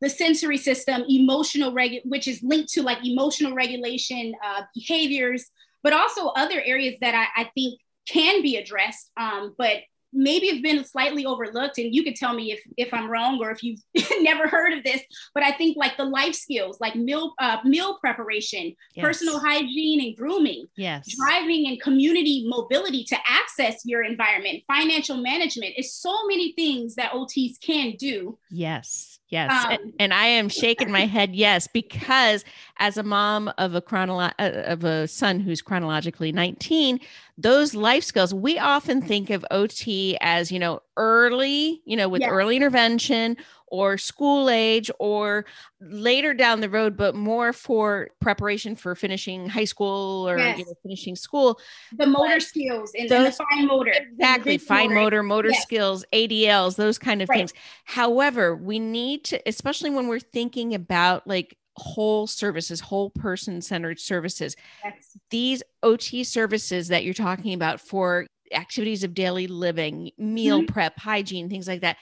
the 0.00 0.10
sensory 0.10 0.58
system, 0.58 1.04
emotional 1.08 1.72
regu- 1.72 2.04
which 2.04 2.28
is 2.28 2.42
linked 2.42 2.72
to 2.72 2.82
like 2.82 3.04
emotional 3.04 3.54
regulation 3.54 4.34
uh, 4.44 4.62
behaviors, 4.74 5.46
but 5.82 5.92
also 5.92 6.28
other 6.28 6.60
areas 6.60 6.96
that 7.00 7.14
I, 7.14 7.42
I 7.42 7.50
think 7.54 7.80
can 8.06 8.42
be 8.42 8.56
addressed, 8.56 9.10
um, 9.16 9.54
but 9.56 9.78
maybe 10.14 10.48
have 10.48 10.62
been 10.62 10.84
slightly 10.84 11.26
overlooked 11.26 11.78
and 11.78 11.94
you 11.94 12.02
could 12.02 12.14
tell 12.14 12.32
me 12.32 12.52
if 12.52 12.60
if 12.76 12.92
i'm 12.94 13.10
wrong 13.10 13.38
or 13.40 13.50
if 13.50 13.62
you've 13.62 13.80
never 14.20 14.48
heard 14.48 14.72
of 14.72 14.84
this 14.84 15.02
but 15.34 15.42
i 15.42 15.52
think 15.52 15.76
like 15.76 15.96
the 15.96 16.04
life 16.04 16.34
skills 16.34 16.78
like 16.80 16.94
meal 16.94 17.34
uh, 17.40 17.58
meal 17.64 17.98
preparation 17.98 18.74
yes. 18.94 19.04
personal 19.04 19.40
hygiene 19.40 20.00
and 20.00 20.16
grooming 20.16 20.66
yes 20.76 21.14
driving 21.16 21.66
and 21.66 21.80
community 21.80 22.44
mobility 22.48 23.04
to 23.04 23.16
access 23.28 23.82
your 23.84 24.02
environment 24.02 24.62
financial 24.66 25.16
management 25.16 25.74
is 25.76 25.94
so 25.94 26.26
many 26.26 26.52
things 26.52 26.94
that 26.94 27.12
ots 27.12 27.58
can 27.60 27.94
do 27.98 28.38
yes 28.50 29.18
Yes. 29.34 29.64
Um, 29.64 29.72
and, 29.72 29.92
and, 29.98 30.14
I 30.14 30.26
am 30.26 30.48
shaking 30.48 30.92
my 30.92 31.06
head 31.06 31.34
yes 31.34 31.66
because 31.66 32.44
as 32.78 32.96
a 32.96 33.02
mom 33.02 33.52
of 33.58 33.74
a 33.74 33.80
chronolo- 33.80 34.32
uh, 34.38 34.62
of 34.66 34.84
a 34.84 35.06
son 35.06 35.40
who's 35.40 35.62
chronologically 35.62 36.32
19, 36.32 36.98
those 37.38 37.74
life 37.74 38.04
skills, 38.04 38.34
we 38.34 38.58
often 38.58 39.00
think 39.00 39.30
of 39.30 39.44
OT 39.50 40.16
as, 40.20 40.50
you 40.50 40.58
know, 40.58 40.80
early, 40.96 41.80
you 41.84 41.96
know, 41.96 42.08
with 42.08 42.22
early 42.22 42.56
intervention 42.56 43.36
or 43.68 43.98
school 43.98 44.48
age 44.48 44.88
or 45.00 45.44
later 45.80 46.32
down 46.32 46.60
the 46.60 46.68
road, 46.68 46.96
but 46.96 47.14
more 47.16 47.52
for 47.52 48.08
preparation 48.20 48.76
for 48.76 48.94
finishing 48.94 49.48
high 49.48 49.64
school 49.64 50.28
or 50.28 50.38
yes. 50.38 50.58
you 50.58 50.64
know, 50.64 50.74
finishing 50.82 51.16
school. 51.16 51.58
The 51.96 52.06
motor 52.06 52.34
but 52.34 52.42
skills 52.42 52.92
and, 52.96 53.08
those, 53.08 53.36
the 53.36 53.44
fine 53.52 53.66
motor. 53.66 53.92
Exactly. 53.92 54.58
Fine 54.58 54.90
motor, 54.90 55.00
motor, 55.00 55.22
motor 55.22 55.50
yes. 55.50 55.62
skills, 55.62 56.04
ADLs, 56.12 56.76
those 56.76 56.98
kind 56.98 57.20
of 57.22 57.28
right. 57.28 57.38
things. 57.38 57.54
However, 57.84 58.54
we 58.54 58.78
need 58.78 59.24
to, 59.24 59.48
especially 59.48 59.90
when 59.90 60.06
we're 60.06 60.20
thinking 60.20 60.74
about 60.74 61.26
like 61.26 61.56
whole 61.76 62.26
services, 62.26 62.80
whole 62.80 63.10
person 63.10 63.60
centered 63.60 63.98
services. 63.98 64.56
Yes. 64.84 65.16
These 65.30 65.62
OT 65.82 66.24
services 66.24 66.88
that 66.88 67.04
you're 67.04 67.14
talking 67.14 67.54
about 67.54 67.80
for 67.80 68.26
activities 68.52 69.04
of 69.04 69.14
daily 69.14 69.46
living, 69.46 70.10
meal 70.18 70.60
mm-hmm. 70.60 70.72
prep, 70.72 70.98
hygiene, 70.98 71.48
things 71.48 71.68
like 71.68 71.80
that, 71.80 71.96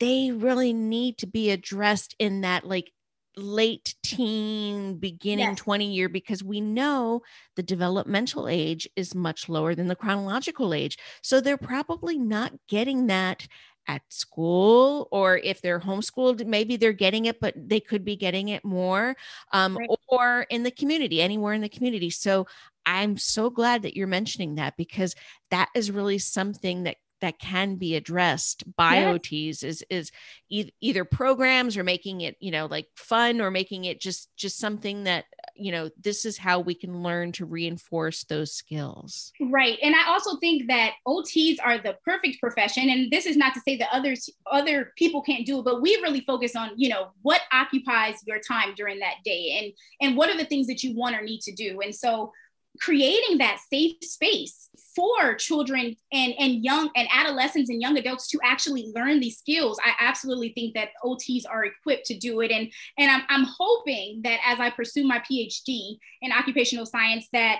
they 0.00 0.30
really 0.30 0.72
need 0.72 1.18
to 1.18 1.26
be 1.26 1.50
addressed 1.50 2.14
in 2.18 2.42
that 2.42 2.64
like 2.64 2.90
late 3.36 3.94
teen 4.02 4.96
beginning 4.96 5.46
yes. 5.46 5.58
20 5.58 5.92
year 5.92 6.08
because 6.08 6.42
we 6.42 6.60
know 6.60 7.22
the 7.54 7.62
developmental 7.62 8.48
age 8.48 8.88
is 8.96 9.14
much 9.14 9.48
lower 9.48 9.76
than 9.76 9.86
the 9.86 9.94
chronological 9.94 10.74
age 10.74 10.98
so 11.22 11.40
they're 11.40 11.56
probably 11.56 12.18
not 12.18 12.52
getting 12.68 13.06
that 13.06 13.46
at 13.88 14.02
school 14.10 15.08
or 15.10 15.38
if 15.38 15.60
they're 15.60 15.80
homeschooled 15.80 16.46
maybe 16.46 16.76
they're 16.76 16.92
getting 16.92 17.24
it 17.24 17.40
but 17.40 17.54
they 17.56 17.80
could 17.80 18.04
be 18.04 18.14
getting 18.14 18.50
it 18.50 18.64
more 18.64 19.16
um, 19.52 19.76
right. 19.76 19.88
or 20.08 20.42
in 20.50 20.62
the 20.62 20.70
community 20.70 21.20
anywhere 21.20 21.54
in 21.54 21.62
the 21.62 21.68
community 21.68 22.10
so 22.10 22.46
i'm 22.86 23.16
so 23.16 23.48
glad 23.48 23.82
that 23.82 23.96
you're 23.96 24.06
mentioning 24.06 24.56
that 24.56 24.76
because 24.76 25.14
that 25.50 25.68
is 25.74 25.90
really 25.90 26.18
something 26.18 26.82
that 26.84 26.96
that 27.20 27.38
can 27.38 27.76
be 27.76 27.96
addressed. 27.96 28.64
By 28.76 28.96
yes. 28.96 29.18
OTs 29.18 29.64
is 29.64 29.84
is 29.90 30.10
e- 30.48 30.70
either 30.80 31.04
programs 31.04 31.76
or 31.76 31.84
making 31.84 32.20
it 32.20 32.36
you 32.40 32.50
know 32.50 32.66
like 32.66 32.86
fun 32.96 33.40
or 33.40 33.50
making 33.50 33.84
it 33.84 34.00
just 34.00 34.28
just 34.36 34.58
something 34.58 35.04
that 35.04 35.24
you 35.56 35.72
know 35.72 35.90
this 36.00 36.24
is 36.24 36.38
how 36.38 36.60
we 36.60 36.74
can 36.74 37.02
learn 37.02 37.32
to 37.32 37.44
reinforce 37.44 38.24
those 38.24 38.52
skills. 38.52 39.32
Right. 39.40 39.78
And 39.82 39.94
i 39.94 40.08
also 40.08 40.36
think 40.38 40.68
that 40.68 40.92
ots 41.06 41.56
are 41.64 41.78
the 41.78 41.96
perfect 42.04 42.40
profession. 42.40 42.88
And 42.88 43.10
this 43.10 43.26
is 43.26 43.36
not 43.36 43.54
to 43.54 43.60
say 43.60 43.76
that 43.76 43.88
others 43.92 44.30
other 44.50 44.92
people 44.96 45.22
can't 45.22 45.46
do 45.46 45.58
it 45.58 45.64
but 45.64 45.82
we 45.82 45.96
really 45.96 46.20
focus 46.22 46.54
on 46.56 46.70
you 46.76 46.88
know 46.88 47.08
what 47.22 47.42
occupies 47.52 48.16
your 48.26 48.40
time 48.40 48.74
during 48.76 48.98
that 49.00 49.16
day 49.24 49.58
and 49.58 50.08
and 50.08 50.16
what 50.16 50.30
are 50.30 50.36
the 50.36 50.44
things 50.44 50.66
that 50.66 50.82
you 50.82 50.94
want 50.94 51.16
or 51.16 51.22
need 51.22 51.40
to 51.40 51.52
do. 51.52 51.80
And 51.80 51.94
so 51.94 52.32
creating 52.80 53.38
that 53.38 53.58
safe 53.72 53.96
space 54.02 54.68
for 54.94 55.34
children 55.34 55.96
and, 56.12 56.34
and 56.38 56.64
young 56.64 56.90
and 56.96 57.08
adolescents 57.12 57.70
and 57.70 57.80
young 57.80 57.96
adults 57.98 58.28
to 58.28 58.38
actually 58.44 58.90
learn 58.94 59.20
these 59.20 59.38
skills. 59.38 59.78
I 59.84 59.92
absolutely 60.00 60.52
think 60.54 60.74
that 60.74 60.88
ots 61.04 61.44
are 61.48 61.64
equipped 61.64 62.06
to 62.06 62.18
do 62.18 62.40
it. 62.40 62.50
And 62.50 62.70
and 62.98 63.10
i'm, 63.10 63.22
I'm 63.28 63.46
hoping 63.58 64.20
that 64.24 64.40
as 64.44 64.60
i 64.60 64.70
pursue 64.70 65.06
my 65.06 65.20
phd 65.30 65.98
in 66.22 66.32
occupational 66.32 66.86
science 66.86 67.28
that 67.32 67.58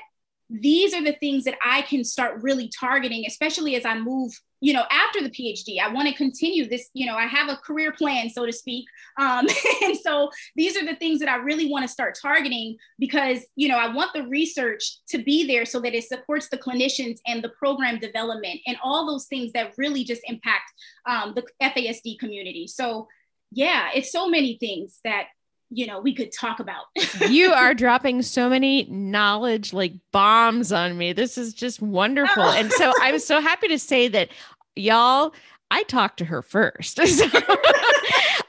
these 0.50 0.94
are 0.94 1.04
the 1.04 1.12
things 1.14 1.44
that 1.44 1.56
i 1.64 1.82
can 1.82 2.02
start 2.02 2.42
really 2.42 2.70
targeting 2.78 3.24
especially 3.26 3.76
as 3.76 3.84
i 3.84 3.98
move 3.98 4.32
you 4.60 4.72
know 4.72 4.84
after 4.90 5.20
the 5.22 5.30
phd 5.30 5.78
i 5.80 5.92
want 5.92 6.08
to 6.08 6.14
continue 6.14 6.66
this 6.66 6.88
you 6.94 7.06
know 7.06 7.16
i 7.16 7.26
have 7.26 7.48
a 7.48 7.56
career 7.56 7.92
plan 7.92 8.30
so 8.30 8.46
to 8.46 8.52
speak. 8.52 8.86
Um, 9.18 9.46
and 9.82 9.96
so 9.96 10.30
these 10.56 10.76
are 10.76 10.86
the 10.86 10.96
things 10.96 11.20
that 11.20 11.28
i 11.28 11.36
really 11.36 11.70
want 11.70 11.82
to 11.82 11.88
start 11.88 12.18
targeting 12.20 12.76
because 12.98 13.40
you 13.56 13.68
know 13.68 13.76
i 13.76 13.92
want 13.92 14.12
the 14.14 14.26
research 14.26 14.98
to 15.08 15.18
be 15.18 15.46
there 15.46 15.64
so 15.64 15.80
that 15.80 15.94
it 15.94 16.04
supports 16.04 16.48
the 16.48 16.58
clinicians 16.58 17.18
and 17.26 17.42
the 17.42 17.50
program 17.50 17.98
development 17.98 18.60
and 18.66 18.76
all 18.82 19.06
those 19.06 19.26
things 19.26 19.52
that 19.52 19.74
really 19.76 20.04
just 20.04 20.22
impact 20.24 20.72
um, 21.06 21.34
the 21.34 21.44
fasd 21.60 22.18
community. 22.18 22.66
So 22.66 23.06
yeah 23.50 23.88
it's 23.94 24.12
so 24.12 24.28
many 24.28 24.58
things 24.58 25.00
that 25.04 25.28
you 25.70 25.86
know 25.86 26.00
we 26.00 26.14
could 26.14 26.32
talk 26.32 26.60
about. 26.60 26.84
You 27.28 27.52
are 27.52 27.74
dropping 27.74 28.22
so 28.22 28.48
many 28.48 28.84
knowledge 28.84 29.72
like 29.72 29.92
bombs 30.12 30.72
on 30.72 30.96
me. 30.96 31.12
This 31.12 31.36
is 31.36 31.52
just 31.52 31.82
wonderful. 31.82 32.42
Oh. 32.42 32.54
and 32.56 32.72
so 32.72 32.92
i'm 33.00 33.18
so 33.18 33.40
happy 33.40 33.68
to 33.68 33.78
say 33.78 34.08
that 34.08 34.30
y'all 34.76 35.34
i 35.70 35.82
talked 35.84 36.18
to 36.18 36.24
her 36.24 36.42
first. 36.42 36.98
So 37.06 37.26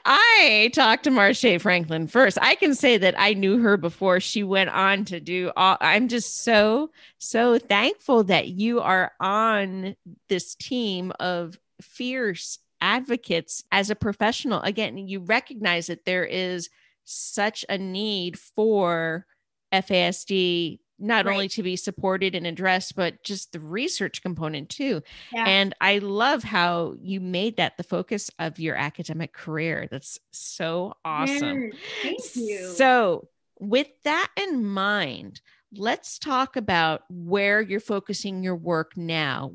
i 0.06 0.70
talked 0.72 1.04
to 1.04 1.10
marche 1.10 1.60
franklin 1.60 2.06
first. 2.06 2.38
I 2.40 2.54
can 2.54 2.74
say 2.74 2.96
that 2.96 3.14
i 3.18 3.34
knew 3.34 3.58
her 3.58 3.76
before 3.76 4.18
she 4.20 4.42
went 4.42 4.70
on 4.70 5.04
to 5.06 5.20
do 5.20 5.52
all 5.56 5.76
i'm 5.80 6.08
just 6.08 6.42
so 6.42 6.90
so 7.18 7.58
thankful 7.58 8.24
that 8.24 8.48
you 8.48 8.80
are 8.80 9.12
on 9.20 9.94
this 10.28 10.54
team 10.54 11.12
of 11.20 11.58
fierce 11.82 12.58
advocates 12.80 13.62
as 13.70 13.90
a 13.90 13.94
professional. 13.94 14.62
Again 14.62 14.96
you 14.96 15.20
recognize 15.20 15.88
that 15.88 16.06
there 16.06 16.24
is 16.24 16.70
such 17.10 17.64
a 17.68 17.78
need 17.78 18.38
for 18.38 19.26
FASD 19.72 20.78
not 21.00 21.24
right. 21.24 21.32
only 21.32 21.48
to 21.48 21.62
be 21.62 21.76
supported 21.76 22.34
and 22.34 22.46
addressed, 22.46 22.94
but 22.94 23.22
just 23.24 23.52
the 23.52 23.60
research 23.60 24.22
component 24.22 24.68
too. 24.68 25.02
Yeah. 25.32 25.44
And 25.46 25.74
I 25.80 25.98
love 25.98 26.44
how 26.44 26.94
you 27.00 27.20
made 27.20 27.56
that 27.56 27.76
the 27.76 27.82
focus 27.82 28.30
of 28.38 28.58
your 28.58 28.76
academic 28.76 29.32
career. 29.32 29.88
That's 29.90 30.18
so 30.30 30.94
awesome. 31.04 31.72
thank 32.02 32.36
you. 32.36 32.72
So, 32.76 33.28
with 33.58 33.88
that 34.04 34.28
in 34.36 34.64
mind, 34.64 35.40
let's 35.74 36.18
talk 36.18 36.56
about 36.56 37.02
where 37.08 37.60
you're 37.60 37.80
focusing 37.80 38.42
your 38.42 38.56
work 38.56 38.96
now. 38.96 39.52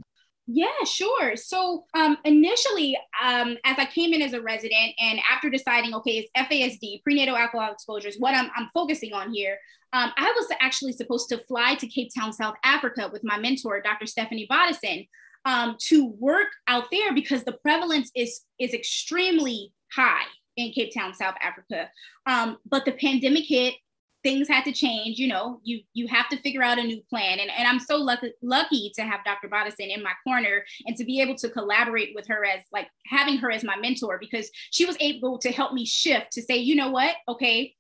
Yeah, 0.47 0.83
sure. 0.85 1.35
So 1.35 1.85
um, 1.95 2.17
initially, 2.23 2.97
um, 3.23 3.57
as 3.65 3.79
I 3.79 3.85
came 3.85 4.13
in 4.13 4.21
as 4.21 4.33
a 4.33 4.41
resident, 4.41 4.93
and 4.99 5.19
after 5.31 5.49
deciding, 5.49 5.95
okay, 5.95 6.17
it's 6.19 6.29
FASD, 6.37 7.01
prenatal 7.03 7.35
alcohol 7.35 7.71
exposures, 7.71 8.17
what 8.19 8.35
I'm, 8.35 8.51
I'm 8.55 8.69
focusing 8.73 9.11
on 9.13 9.33
here, 9.33 9.57
um, 9.91 10.11
I 10.17 10.31
was 10.35 10.47
actually 10.59 10.91
supposed 10.91 11.29
to 11.29 11.43
fly 11.45 11.75
to 11.75 11.87
Cape 11.87 12.11
Town, 12.15 12.31
South 12.31 12.55
Africa 12.63 13.09
with 13.11 13.23
my 13.23 13.39
mentor, 13.39 13.81
Dr. 13.81 14.05
Stephanie 14.05 14.47
Bodison, 14.49 15.07
um, 15.45 15.77
to 15.87 16.07
work 16.19 16.49
out 16.67 16.85
there 16.91 17.13
because 17.13 17.43
the 17.43 17.53
prevalence 17.53 18.11
is, 18.15 18.41
is 18.59 18.73
extremely 18.73 19.73
high 19.93 20.25
in 20.57 20.71
Cape 20.73 20.93
Town, 20.93 21.13
South 21.13 21.35
Africa. 21.41 21.89
Um, 22.27 22.57
but 22.69 22.85
the 22.85 22.91
pandemic 22.91 23.45
hit, 23.45 23.75
things 24.25 24.47
had 24.47 24.65
to 24.65 24.71
change 24.71 25.19
you 25.19 25.27
know 25.27 25.59
you 25.63 25.81
you 25.93 26.07
have 26.07 26.27
to 26.29 26.41
figure 26.41 26.63
out 26.63 26.79
a 26.79 26.83
new 26.83 26.99
plan. 27.11 27.37
And, 27.39 27.51
and 27.51 27.67
i'm 27.67 27.79
so 27.79 27.95
lucky 27.95 28.33
lucky 28.41 28.91
to 28.95 29.03
have 29.03 29.19
dr 29.23 29.47
bodison 29.49 29.95
in 29.95 30.01
my 30.01 30.13
corner 30.23 30.65
and 30.87 30.97
to 30.97 31.05
be 31.05 31.21
able 31.21 31.35
to 31.35 31.49
collaborate 31.49 32.13
with 32.15 32.27
her 32.27 32.43
as 32.43 32.63
like 32.73 32.87
having 33.05 33.37
her 33.37 33.51
as 33.51 33.63
my 33.63 33.77
mentor 33.77 34.17
because 34.19 34.49
she 34.71 34.85
was 34.85 34.97
able 34.99 35.37
to 35.37 35.51
help 35.51 35.73
me 35.73 35.85
shift 35.85 36.31
to 36.31 36.41
say 36.41 36.57
you 36.57 36.75
know 36.75 36.89
what? 36.89 37.15
Okay 37.27 37.75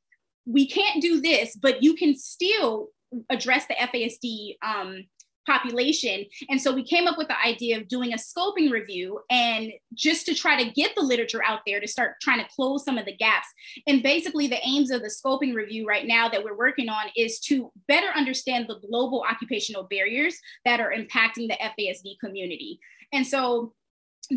we 0.45 0.67
can't 0.67 1.01
do 1.01 1.19
this 1.19 1.55
but 1.55 1.81
you 1.81 1.95
can 1.95 2.15
still 2.15 2.89
address 3.31 3.65
the 3.65 3.75
fasd 3.75 4.55
um, 4.63 5.05
population. 5.45 6.25
And 6.49 6.61
so 6.61 6.73
we 6.73 6.83
came 6.83 7.07
up 7.07 7.17
with 7.17 7.27
the 7.27 7.39
idea 7.39 7.77
of 7.77 7.87
doing 7.87 8.13
a 8.13 8.17
scoping 8.17 8.71
review 8.71 9.19
and 9.29 9.71
just 9.93 10.25
to 10.27 10.35
try 10.35 10.61
to 10.61 10.71
get 10.71 10.95
the 10.95 11.01
literature 11.01 11.43
out 11.43 11.59
there 11.65 11.79
to 11.79 11.87
start 11.87 12.15
trying 12.21 12.39
to 12.39 12.49
close 12.55 12.83
some 12.83 12.97
of 12.97 13.05
the 13.05 13.15
gaps. 13.15 13.47
And 13.87 14.03
basically, 14.03 14.47
the 14.47 14.65
aims 14.65 14.91
of 14.91 15.01
the 15.01 15.09
scoping 15.09 15.53
review 15.53 15.85
right 15.87 16.05
now 16.05 16.29
that 16.29 16.43
we're 16.43 16.57
working 16.57 16.89
on 16.89 17.05
is 17.15 17.39
to 17.41 17.71
better 17.87 18.07
understand 18.15 18.65
the 18.67 18.79
global 18.87 19.23
occupational 19.29 19.83
barriers 19.83 20.37
that 20.65 20.79
are 20.79 20.91
impacting 20.91 21.47
the 21.47 21.57
FASD 21.61 22.19
community. 22.19 22.79
And 23.13 23.25
so 23.25 23.73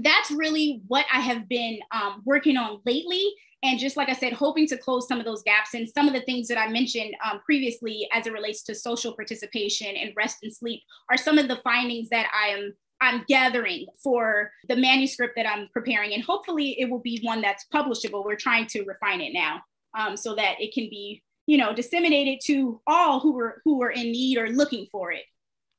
that's 0.02 0.30
really 0.30 0.82
what 0.86 1.06
I 1.12 1.20
have 1.20 1.48
been 1.48 1.78
um, 1.92 2.22
working 2.24 2.56
on 2.56 2.80
lately. 2.84 3.32
And 3.62 3.78
just 3.78 3.96
like 3.96 4.08
I 4.08 4.12
said, 4.12 4.32
hoping 4.32 4.66
to 4.68 4.76
close 4.76 5.08
some 5.08 5.18
of 5.18 5.24
those 5.24 5.42
gaps 5.42 5.74
and 5.74 5.88
some 5.88 6.06
of 6.06 6.14
the 6.14 6.20
things 6.20 6.46
that 6.48 6.58
I 6.58 6.68
mentioned 6.68 7.14
um, 7.28 7.40
previously 7.44 8.08
as 8.12 8.26
it 8.26 8.32
relates 8.32 8.62
to 8.64 8.74
social 8.74 9.14
participation 9.14 9.96
and 9.96 10.12
rest 10.16 10.38
and 10.42 10.54
sleep 10.54 10.82
are 11.10 11.16
some 11.16 11.38
of 11.38 11.48
the 11.48 11.60
findings 11.64 12.08
that 12.10 12.26
I 12.32 12.48
am 12.48 12.74
I'm 13.00 13.24
gathering 13.28 13.86
for 14.02 14.50
the 14.68 14.76
manuscript 14.76 15.34
that 15.36 15.46
I'm 15.46 15.68
preparing. 15.72 16.14
And 16.14 16.22
hopefully 16.22 16.80
it 16.80 16.90
will 16.90 16.98
be 16.98 17.20
one 17.22 17.40
that's 17.40 17.64
publishable. 17.72 18.24
We're 18.24 18.36
trying 18.36 18.66
to 18.68 18.82
refine 18.82 19.20
it 19.20 19.32
now 19.32 19.60
um, 19.96 20.16
so 20.16 20.34
that 20.34 20.60
it 20.60 20.74
can 20.74 20.88
be, 20.90 21.22
you 21.46 21.58
know, 21.58 21.72
disseminated 21.72 22.40
to 22.46 22.80
all 22.86 23.20
who 23.20 23.38
are 23.38 23.62
who 23.64 23.82
are 23.82 23.90
in 23.90 24.10
need 24.12 24.38
or 24.38 24.48
looking 24.48 24.86
for 24.90 25.12
it. 25.12 25.22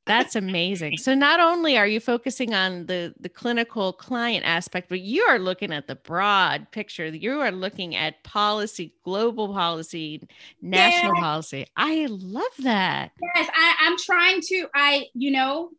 That's 0.09 0.35
amazing. 0.35 0.97
So 0.97 1.13
not 1.13 1.39
only 1.39 1.77
are 1.77 1.85
you 1.85 1.99
focusing 1.99 2.55
on 2.55 2.87
the 2.87 3.13
the 3.19 3.29
clinical 3.29 3.93
client 3.93 4.43
aspect, 4.43 4.89
but 4.89 5.01
you 5.01 5.21
are 5.21 5.37
looking 5.37 5.71
at 5.71 5.85
the 5.85 5.93
broad 5.93 6.71
picture. 6.71 7.05
You 7.05 7.39
are 7.41 7.51
looking 7.51 7.95
at 7.95 8.23
policy, 8.23 8.95
global 9.03 9.53
policy, 9.53 10.27
national 10.63 11.13
yeah. 11.13 11.21
policy. 11.21 11.67
I 11.77 12.07
love 12.09 12.43
that. 12.59 13.11
Yes, 13.35 13.49
I, 13.53 13.75
I'm 13.81 13.97
trying 13.99 14.41
to. 14.47 14.67
I 14.73 15.05
you 15.13 15.29
know 15.29 15.69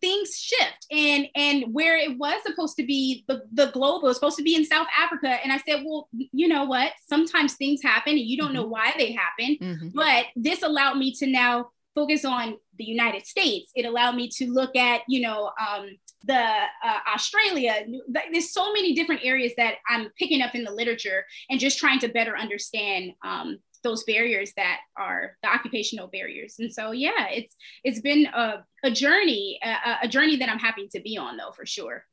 things 0.00 0.38
shift 0.38 0.86
and 0.92 1.26
and 1.34 1.64
where 1.72 1.96
it 1.96 2.16
was 2.16 2.40
supposed 2.44 2.76
to 2.76 2.86
be 2.86 3.24
the 3.26 3.42
the 3.52 3.72
global 3.72 4.02
was 4.02 4.16
supposed 4.16 4.36
to 4.36 4.44
be 4.44 4.54
in 4.54 4.64
South 4.64 4.86
Africa, 4.96 5.38
and 5.42 5.52
I 5.52 5.58
said, 5.58 5.82
well, 5.84 6.08
you 6.12 6.46
know 6.46 6.64
what? 6.64 6.92
Sometimes 7.08 7.54
things 7.54 7.82
happen 7.82 8.12
and 8.12 8.20
you 8.20 8.36
don't 8.36 8.48
mm-hmm. 8.48 8.56
know 8.56 8.66
why 8.66 8.94
they 8.96 9.10
happen. 9.10 9.56
Mm-hmm. 9.60 9.88
But 9.94 10.26
this 10.36 10.62
allowed 10.62 10.96
me 10.96 11.12
to 11.14 11.26
now 11.26 11.70
focus 11.94 12.24
on 12.24 12.56
the 12.78 12.84
United 12.84 13.26
States. 13.26 13.70
It 13.74 13.84
allowed 13.84 14.14
me 14.14 14.28
to 14.36 14.46
look 14.50 14.76
at, 14.76 15.02
you 15.08 15.20
know, 15.20 15.50
um, 15.60 15.88
the 16.24 16.34
uh, 16.38 16.98
Australia. 17.14 17.84
There's 18.08 18.52
so 18.52 18.72
many 18.72 18.94
different 18.94 19.22
areas 19.24 19.52
that 19.56 19.76
I'm 19.88 20.08
picking 20.18 20.42
up 20.42 20.54
in 20.54 20.64
the 20.64 20.72
literature 20.72 21.24
and 21.48 21.58
just 21.58 21.78
trying 21.78 21.98
to 22.00 22.08
better 22.08 22.36
understand 22.36 23.12
um, 23.24 23.58
those 23.82 24.04
barriers 24.04 24.52
that 24.56 24.78
are 24.96 25.36
the 25.42 25.48
occupational 25.48 26.08
barriers. 26.08 26.56
And 26.58 26.72
so, 26.72 26.92
yeah, 26.92 27.28
it's 27.30 27.56
it's 27.84 28.00
been 28.00 28.26
a, 28.26 28.64
a 28.84 28.90
journey, 28.90 29.58
a, 29.62 30.04
a 30.04 30.08
journey 30.08 30.36
that 30.36 30.48
I'm 30.48 30.58
happy 30.58 30.88
to 30.92 31.00
be 31.00 31.16
on, 31.16 31.36
though, 31.36 31.52
for 31.52 31.66
sure. 31.66 32.04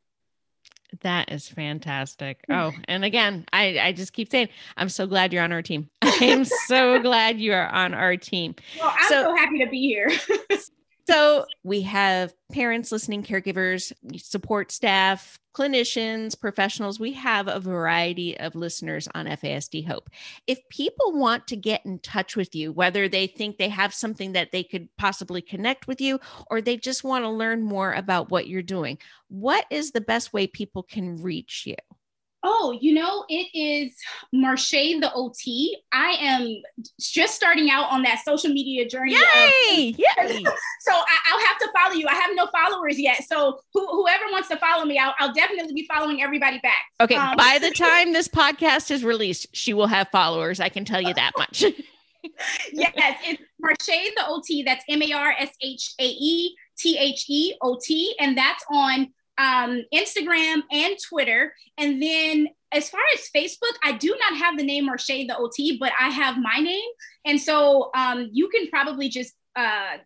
That 1.01 1.31
is 1.31 1.49
fantastic. 1.49 2.45
Oh, 2.49 2.71
and 2.87 3.03
again, 3.03 3.45
I, 3.51 3.77
I 3.79 3.91
just 3.91 4.13
keep 4.13 4.31
saying, 4.31 4.47
I'm 4.77 4.89
so 4.89 5.05
glad 5.05 5.33
you're 5.33 5.43
on 5.43 5.51
our 5.51 5.61
team. 5.61 5.89
I'm 6.21 6.45
so 6.45 6.99
glad 7.01 7.39
you 7.39 7.53
are 7.53 7.67
on 7.67 7.93
our 7.93 8.17
team. 8.17 8.55
Well, 8.79 8.93
I'm 8.97 9.09
so, 9.09 9.23
so 9.23 9.35
happy 9.35 9.59
to 9.59 9.69
be 9.69 9.81
here. 9.81 10.11
So 11.07 11.45
we 11.63 11.83
have 11.83 12.33
parents 12.51 12.91
listening, 12.91 13.23
caregivers, 13.23 13.93
support 14.17 14.73
staff, 14.73 15.39
clinicians, 15.55 16.37
professionals. 16.37 16.99
We 16.99 17.13
have 17.13 17.47
a 17.47 17.61
variety 17.61 18.37
of 18.37 18.55
listeners 18.55 19.07
on 19.15 19.25
FASD 19.25 19.87
Hope. 19.87 20.09
If 20.47 20.59
people 20.67 21.13
want 21.13 21.47
to 21.47 21.55
get 21.55 21.85
in 21.85 21.99
touch 21.99 22.35
with 22.35 22.53
you, 22.53 22.73
whether 22.73 23.07
they 23.07 23.25
think 23.25 23.57
they 23.57 23.69
have 23.69 23.93
something 23.93 24.33
that 24.33 24.51
they 24.51 24.63
could 24.63 24.89
possibly 24.97 25.41
connect 25.41 25.87
with 25.87 26.01
you, 26.01 26.19
or 26.51 26.59
they 26.59 26.75
just 26.75 27.05
want 27.05 27.23
to 27.23 27.29
learn 27.29 27.63
more 27.63 27.93
about 27.93 28.29
what 28.29 28.49
you're 28.49 28.61
doing, 28.61 28.97
what 29.29 29.65
is 29.69 29.91
the 29.91 30.01
best 30.01 30.33
way 30.33 30.45
people 30.45 30.83
can 30.83 31.21
reach 31.21 31.63
you? 31.65 31.75
Oh, 32.49 32.77
you 32.79 32.93
know, 32.93 33.25
it 33.27 33.49
is 33.53 33.93
Marshae 34.33 35.01
the 35.01 35.11
OT. 35.13 35.77
I 35.91 36.17
am 36.21 36.61
just 36.97 37.35
starting 37.35 37.69
out 37.69 37.91
on 37.91 38.03
that 38.03 38.19
social 38.23 38.49
media 38.49 38.87
journey. 38.87 39.15
Yay! 39.15 39.89
Of, 39.89 39.99
Yay! 39.99 40.43
so 40.79 40.93
I, 40.93 41.33
will 41.33 41.45
have 41.45 41.57
to 41.59 41.69
follow 41.75 41.93
you. 41.93 42.07
I 42.07 42.13
have 42.13 42.31
no 42.35 42.47
followers 42.47 42.97
yet. 42.97 43.25
So 43.27 43.59
who, 43.73 43.85
whoever 43.87 44.23
wants 44.31 44.47
to 44.47 44.55
follow 44.55 44.85
me, 44.85 44.97
I'll, 44.97 45.13
I'll, 45.19 45.33
definitely 45.33 45.73
be 45.73 45.85
following 45.93 46.23
everybody 46.23 46.59
back. 46.59 46.83
Okay. 47.01 47.15
Um, 47.15 47.35
by 47.35 47.59
the 47.59 47.71
time 47.71 48.13
this 48.13 48.29
podcast 48.29 48.91
is 48.91 49.03
released, 49.03 49.47
she 49.51 49.73
will 49.73 49.87
have 49.87 50.07
followers. 50.09 50.61
I 50.61 50.69
can 50.69 50.85
tell 50.85 51.01
you 51.01 51.13
that 51.15 51.33
much. 51.37 51.65
yes, 52.71 53.17
it's 53.25 53.41
Marshae 53.61 54.09
the 54.15 54.25
OT. 54.25 54.63
That's 54.63 54.85
M 54.87 55.01
A 55.01 55.11
R 55.11 55.35
S 55.37 55.49
H 55.61 55.95
A 55.99 56.05
E 56.05 56.55
T 56.77 56.97
H 56.97 57.25
E 57.27 57.55
O 57.61 57.77
T. 57.83 58.15
And 58.21 58.37
that's 58.37 58.63
on 58.71 59.09
um, 59.37 59.83
Instagram 59.93 60.61
and 60.71 60.95
Twitter. 61.07 61.53
And 61.77 62.01
then 62.01 62.47
as 62.71 62.89
far 62.89 63.01
as 63.13 63.29
Facebook, 63.35 63.75
I 63.83 63.93
do 63.93 64.15
not 64.19 64.37
have 64.37 64.57
the 64.57 64.63
name 64.63 64.89
Marshae 64.89 65.27
the 65.27 65.37
OT, 65.37 65.77
but 65.79 65.91
I 65.99 66.09
have 66.09 66.37
my 66.37 66.59
name. 66.59 66.89
And 67.25 67.39
so 67.39 67.91
um, 67.95 68.29
you 68.31 68.49
can 68.49 68.67
probably 68.67 69.09
just 69.09 69.33
uh, 69.55 69.97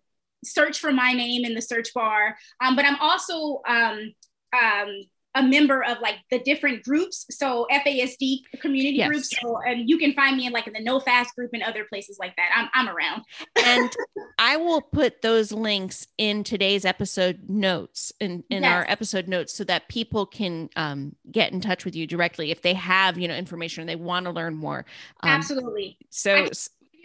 search 0.44 0.80
for 0.80 0.92
my 0.92 1.14
name 1.14 1.46
in 1.46 1.54
the 1.54 1.62
search 1.62 1.94
bar. 1.94 2.36
Um, 2.64 2.76
but 2.76 2.86
I'm 2.86 3.00
also 3.00 3.62
um, 3.68 4.14
um, 4.54 5.02
a 5.36 5.44
member 5.44 5.84
of 5.84 6.00
like 6.02 6.16
the 6.30 6.40
different 6.40 6.84
groups. 6.84 7.26
So 7.30 7.68
FASD 7.72 8.40
community 8.60 8.98
yes. 8.98 9.08
groups. 9.08 9.30
So 9.42 9.58
and 9.66 9.90
you 9.90 9.98
can 9.98 10.14
find 10.14 10.36
me 10.38 10.46
in 10.48 10.54
like 10.54 10.68
in 10.68 10.74
the 10.74 10.80
NOFAS 10.80 11.34
group 11.36 11.52
and 11.54 11.64
other 11.64 11.86
places 11.86 12.18
like 12.20 12.36
that. 12.36 12.50
I'm 12.56 12.70
I'm 12.74 12.94
around. 12.94 13.24
and 13.66 13.92
I 14.38 14.58
will 14.58 14.82
put 14.82 15.22
those 15.22 15.52
links 15.52 16.08
in 16.18 16.44
today's 16.44 16.86
episode 16.86 17.50
notes 17.50 18.12
in, 18.20 18.44
in 18.50 18.64
yes. 18.64 18.74
our 18.74 18.86
episode 18.90 19.28
notes 19.28 19.54
so 19.54 19.64
that 19.66 19.88
people 19.88 20.26
can 20.26 20.70
um, 20.76 21.16
get 21.32 21.54
in 21.54 21.62
touch 21.62 21.86
with 21.86 21.96
you 21.96 22.06
directly 22.08 22.52
if 22.52 22.62
they 22.62 22.74
have, 22.74 23.18
you 23.18 23.28
know, 23.28 23.36
information 23.36 23.82
and 23.82 23.90
they 23.90 23.96
want 23.96 24.26
to 24.26 24.32
learn 24.32 24.56
more. 24.56 24.86
Um, 25.22 25.30
Absolutely. 25.30 25.98
So 26.10 26.50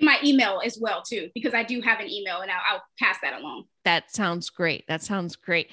my 0.00 0.18
email 0.24 0.60
as 0.64 0.78
well 0.80 1.02
too, 1.02 1.30
because 1.34 1.54
I 1.54 1.62
do 1.62 1.80
have 1.80 2.00
an 2.00 2.10
email 2.10 2.40
and 2.40 2.50
I'll, 2.50 2.74
I'll 2.74 2.82
pass 2.98 3.16
that 3.22 3.40
along. 3.40 3.64
That 3.84 4.14
sounds 4.14 4.50
great. 4.50 4.86
That 4.88 5.02
sounds 5.02 5.36
great. 5.36 5.70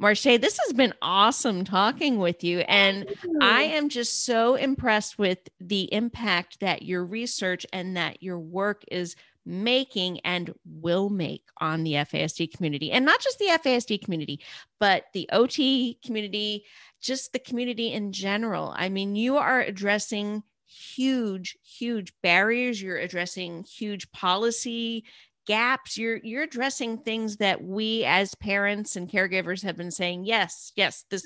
Marshae, 0.00 0.40
this 0.40 0.58
has 0.64 0.72
been 0.72 0.92
awesome 1.02 1.64
talking 1.64 2.18
with 2.18 2.42
you. 2.44 2.60
And. 2.60 3.06
I 3.40 3.62
am 3.62 3.88
just 3.88 4.24
so 4.24 4.54
impressed 4.54 5.18
with 5.18 5.38
the 5.60 5.92
impact 5.92 6.60
that 6.60 6.82
your 6.82 7.04
research 7.04 7.66
and 7.72 7.96
that 7.96 8.22
your 8.22 8.38
work 8.38 8.84
is 8.90 9.16
making 9.46 10.20
and 10.20 10.54
will 10.64 11.10
make 11.10 11.42
on 11.60 11.84
the 11.84 11.92
FASD 11.92 12.54
community. 12.54 12.90
And 12.90 13.04
not 13.04 13.20
just 13.20 13.38
the 13.38 13.58
FASD 13.62 14.02
community, 14.02 14.40
but 14.80 15.04
the 15.12 15.28
OT 15.32 15.98
community, 16.04 16.64
just 17.00 17.32
the 17.32 17.38
community 17.38 17.92
in 17.92 18.12
general. 18.12 18.72
I 18.76 18.88
mean, 18.88 19.16
you 19.16 19.36
are 19.36 19.60
addressing 19.60 20.42
huge 20.66 21.56
huge 21.62 22.12
barriers 22.20 22.82
you're 22.82 22.96
addressing 22.96 23.62
huge 23.62 24.10
policy 24.10 25.04
gaps 25.46 25.98
you're 25.98 26.16
you're 26.18 26.42
addressing 26.42 26.98
things 26.98 27.36
that 27.36 27.62
we 27.62 28.04
as 28.04 28.34
parents 28.36 28.96
and 28.96 29.10
caregivers 29.10 29.62
have 29.62 29.76
been 29.76 29.90
saying 29.90 30.24
yes 30.24 30.72
yes 30.76 31.04
this 31.10 31.22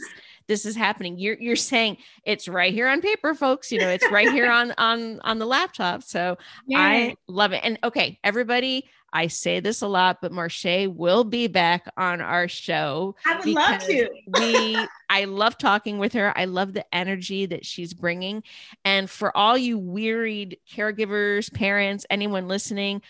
this 0.47 0.67
is 0.67 0.75
happening 0.75 1.19
you're 1.19 1.37
you're 1.39 1.57
saying 1.57 1.97
it's 2.25 2.49
right 2.49 2.73
here 2.73 2.89
on 2.89 3.01
paper 3.01 3.35
folks 3.35 3.71
you 3.71 3.79
know 3.79 3.89
it's 3.89 4.11
right 4.11 4.31
here 4.33 4.51
on 4.51 4.73
on 4.79 5.21
on 5.21 5.39
the 5.39 5.47
laptop 5.47 6.03
so 6.03 6.37
yeah. 6.67 6.79
i 6.79 7.15
love 7.29 7.53
it 7.53 7.61
and 7.63 7.79
okay 7.85 8.19
everybody 8.25 8.85
I 9.13 9.29
say 9.29 9.61
this 9.61 9.81
a 9.81 9.87
lot, 9.87 10.19
but 10.21 10.33
Marshae 10.33 10.95
will 10.95 11.25
be 11.25 11.47
back 11.47 11.91
on 11.97 12.21
our 12.21 12.47
show. 12.47 13.17
I 13.25 13.39
would 13.39 13.47
love 13.47 13.83
to. 13.85 14.09
we, 14.39 14.87
I 15.09 15.25
love 15.25 15.57
talking 15.57 15.99
with 15.99 16.13
her. 16.13 16.37
I 16.37 16.45
love 16.45 16.75
the 16.75 16.85
energy 16.95 17.47
that 17.47 17.65
she's 17.65 17.95
bringing. 17.95 18.43
And 18.85 19.09
for 19.09 19.35
all 19.37 19.57
you 19.57 19.79
wearied 19.79 20.59
caregivers, 20.71 21.53
parents, 21.53 22.05
anyone 22.11 22.49
listening, 22.49 23.01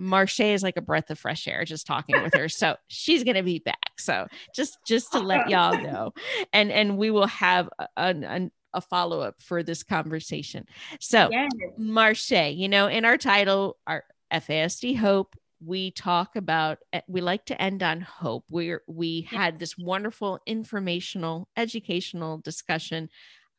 Marshae 0.00 0.54
is 0.54 0.62
like 0.62 0.76
a 0.76 0.82
breath 0.82 1.10
of 1.10 1.18
fresh 1.18 1.48
air 1.48 1.64
just 1.64 1.86
talking 1.86 2.22
with 2.22 2.34
her. 2.34 2.48
So 2.48 2.76
she's 2.88 3.24
gonna 3.24 3.42
be 3.42 3.58
back. 3.58 3.98
So 3.98 4.26
just 4.54 4.78
just 4.86 5.12
to 5.12 5.18
let 5.18 5.50
y'all 5.50 5.80
know, 5.82 6.12
and 6.52 6.70
and 6.70 6.96
we 6.96 7.10
will 7.10 7.26
have 7.26 7.68
a, 7.78 7.86
a, 7.96 8.50
a 8.74 8.80
follow 8.80 9.20
up 9.20 9.40
for 9.40 9.62
this 9.62 9.82
conversation. 9.82 10.66
So 11.00 11.28
yes. 11.30 11.50
Marshae, 11.78 12.56
you 12.56 12.68
know, 12.68 12.86
in 12.86 13.04
our 13.04 13.18
title, 13.18 13.76
our 13.86 14.04
FASD 14.32 14.96
Hope, 14.96 15.34
we 15.64 15.90
talk 15.90 16.36
about 16.36 16.78
eh, 16.92 17.00
we 17.08 17.20
like 17.20 17.44
to 17.46 17.60
end 17.60 17.82
on 17.82 18.00
hope. 18.00 18.44
We're 18.50 18.82
we 18.86 19.22
had 19.22 19.58
this 19.58 19.76
wonderful 19.76 20.40
informational, 20.46 21.48
educational 21.56 22.38
discussion. 22.38 23.08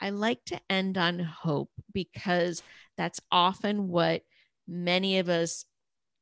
I 0.02 0.12
like 0.12 0.43
to 0.45 0.60
end 0.69 0.97
on 0.97 1.19
hope 1.19 1.71
because 1.93 2.63
that's 2.97 3.19
often 3.32 3.89
what 3.89 4.21
many 4.67 5.19
of 5.19 5.28
us 5.28 5.65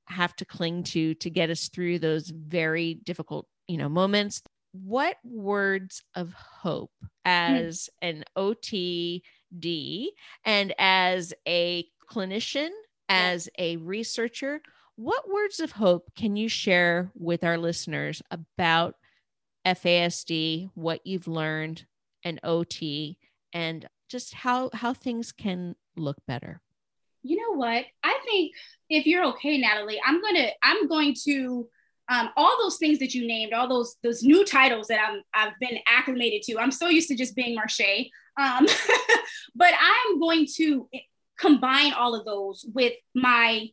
have 0.07 0.35
to 0.35 0.45
cling 0.45 0.83
to 0.83 1.13
to 1.15 1.29
get 1.29 1.49
us 1.49 1.69
through 1.69 1.99
those 1.99 2.29
very 2.29 2.95
difficult 2.95 3.47
you 3.67 3.77
know 3.77 3.89
moments 3.89 4.41
what 4.73 5.17
words 5.23 6.03
of 6.15 6.33
hope 6.33 6.91
hmm. 7.01 7.07
as 7.25 7.89
an 8.01 8.23
otd 8.37 10.07
and 10.45 10.73
as 10.77 11.33
a 11.47 11.85
clinician 12.09 12.69
as 13.09 13.49
a 13.57 13.77
researcher 13.77 14.61
what 14.95 15.29
words 15.29 15.59
of 15.59 15.71
hope 15.71 16.09
can 16.15 16.35
you 16.35 16.49
share 16.49 17.11
with 17.15 17.43
our 17.43 17.57
listeners 17.57 18.21
about 18.31 18.95
FASD, 19.67 20.69
what 20.75 21.05
you've 21.05 21.27
learned, 21.27 21.85
and 22.23 22.39
OT, 22.43 23.17
and 23.53 23.87
just 24.09 24.33
how 24.33 24.69
how 24.73 24.93
things 24.93 25.31
can 25.31 25.75
look 25.95 26.17
better. 26.25 26.61
You 27.23 27.37
know 27.37 27.57
what? 27.57 27.85
I 28.03 28.19
think 28.25 28.53
if 28.89 29.05
you're 29.05 29.25
okay, 29.27 29.57
Natalie, 29.57 29.99
I'm 30.05 30.21
gonna 30.21 30.49
I'm 30.63 30.87
going 30.87 31.15
to 31.25 31.67
um, 32.09 32.29
all 32.37 32.57
those 32.61 32.77
things 32.77 32.99
that 32.99 33.13
you 33.13 33.27
named, 33.27 33.53
all 33.53 33.67
those 33.67 33.97
those 34.03 34.23
new 34.23 34.45
titles 34.45 34.87
that 34.87 34.99
I'm 35.05 35.21
I've 35.33 35.53
been 35.59 35.77
acclimated 35.87 36.43
to. 36.43 36.59
I'm 36.59 36.71
so 36.71 36.87
used 36.87 37.09
to 37.09 37.15
just 37.15 37.35
being 37.35 37.57
Marshae, 37.57 38.09
um, 38.39 38.65
but 39.55 39.73
I'm 39.79 40.19
going 40.19 40.47
to 40.55 40.87
combine 41.37 41.93
all 41.93 42.15
of 42.15 42.25
those 42.25 42.65
with 42.73 42.93
my 43.13 43.67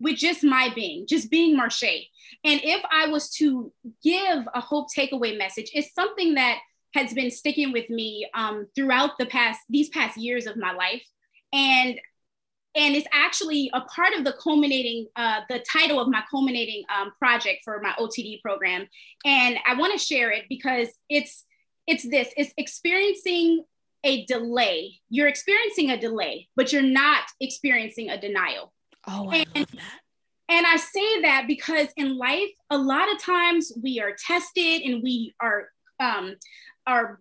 with 0.00 0.16
just 0.16 0.44
my 0.44 0.70
being, 0.74 1.06
just 1.08 1.30
being 1.30 1.58
Marshae. 1.58 2.06
And 2.44 2.60
if 2.62 2.82
I 2.92 3.08
was 3.08 3.30
to 3.30 3.72
give 4.02 4.46
a 4.54 4.60
hope 4.60 4.88
takeaway 4.96 5.36
message, 5.36 5.70
it's 5.74 5.92
something 5.92 6.34
that 6.34 6.58
has 6.94 7.12
been 7.12 7.30
sticking 7.30 7.72
with 7.72 7.90
me 7.90 8.28
um, 8.34 8.66
throughout 8.74 9.18
the 9.18 9.26
past 9.26 9.60
these 9.68 9.88
past 9.88 10.16
years 10.16 10.46
of 10.46 10.56
my 10.56 10.72
life, 10.72 11.04
and 11.52 11.98
and 12.74 12.94
it's 12.94 13.08
actually 13.12 13.70
a 13.74 13.80
part 13.82 14.14
of 14.14 14.24
the 14.24 14.34
culminating 14.42 15.06
uh, 15.16 15.40
the 15.48 15.64
title 15.70 16.00
of 16.00 16.08
my 16.08 16.22
culminating 16.30 16.84
um, 16.94 17.12
project 17.18 17.60
for 17.64 17.80
my 17.80 17.92
OTD 17.98 18.40
program. 18.42 18.86
And 19.24 19.58
I 19.66 19.74
want 19.74 19.92
to 19.92 19.98
share 19.98 20.30
it 20.30 20.44
because 20.48 20.88
it's 21.08 21.44
it's 21.86 22.08
this 22.08 22.28
it's 22.36 22.52
experiencing 22.56 23.64
a 24.04 24.24
delay. 24.26 25.00
You're 25.08 25.28
experiencing 25.28 25.90
a 25.90 26.00
delay, 26.00 26.48
but 26.56 26.72
you're 26.72 26.82
not 26.82 27.24
experiencing 27.40 28.10
a 28.10 28.20
denial. 28.20 28.72
Oh, 29.06 29.30
I 29.30 29.44
and. 29.54 29.66
And 30.50 30.66
I 30.66 30.76
say 30.76 31.20
that 31.22 31.44
because 31.46 31.88
in 31.98 32.16
life, 32.16 32.48
a 32.70 32.78
lot 32.78 33.12
of 33.12 33.20
times 33.20 33.70
we 33.82 34.00
are 34.00 34.16
tested 34.26 34.80
and 34.80 35.02
we 35.02 35.34
are 35.40 35.68
um, 36.00 36.36
are 36.86 37.20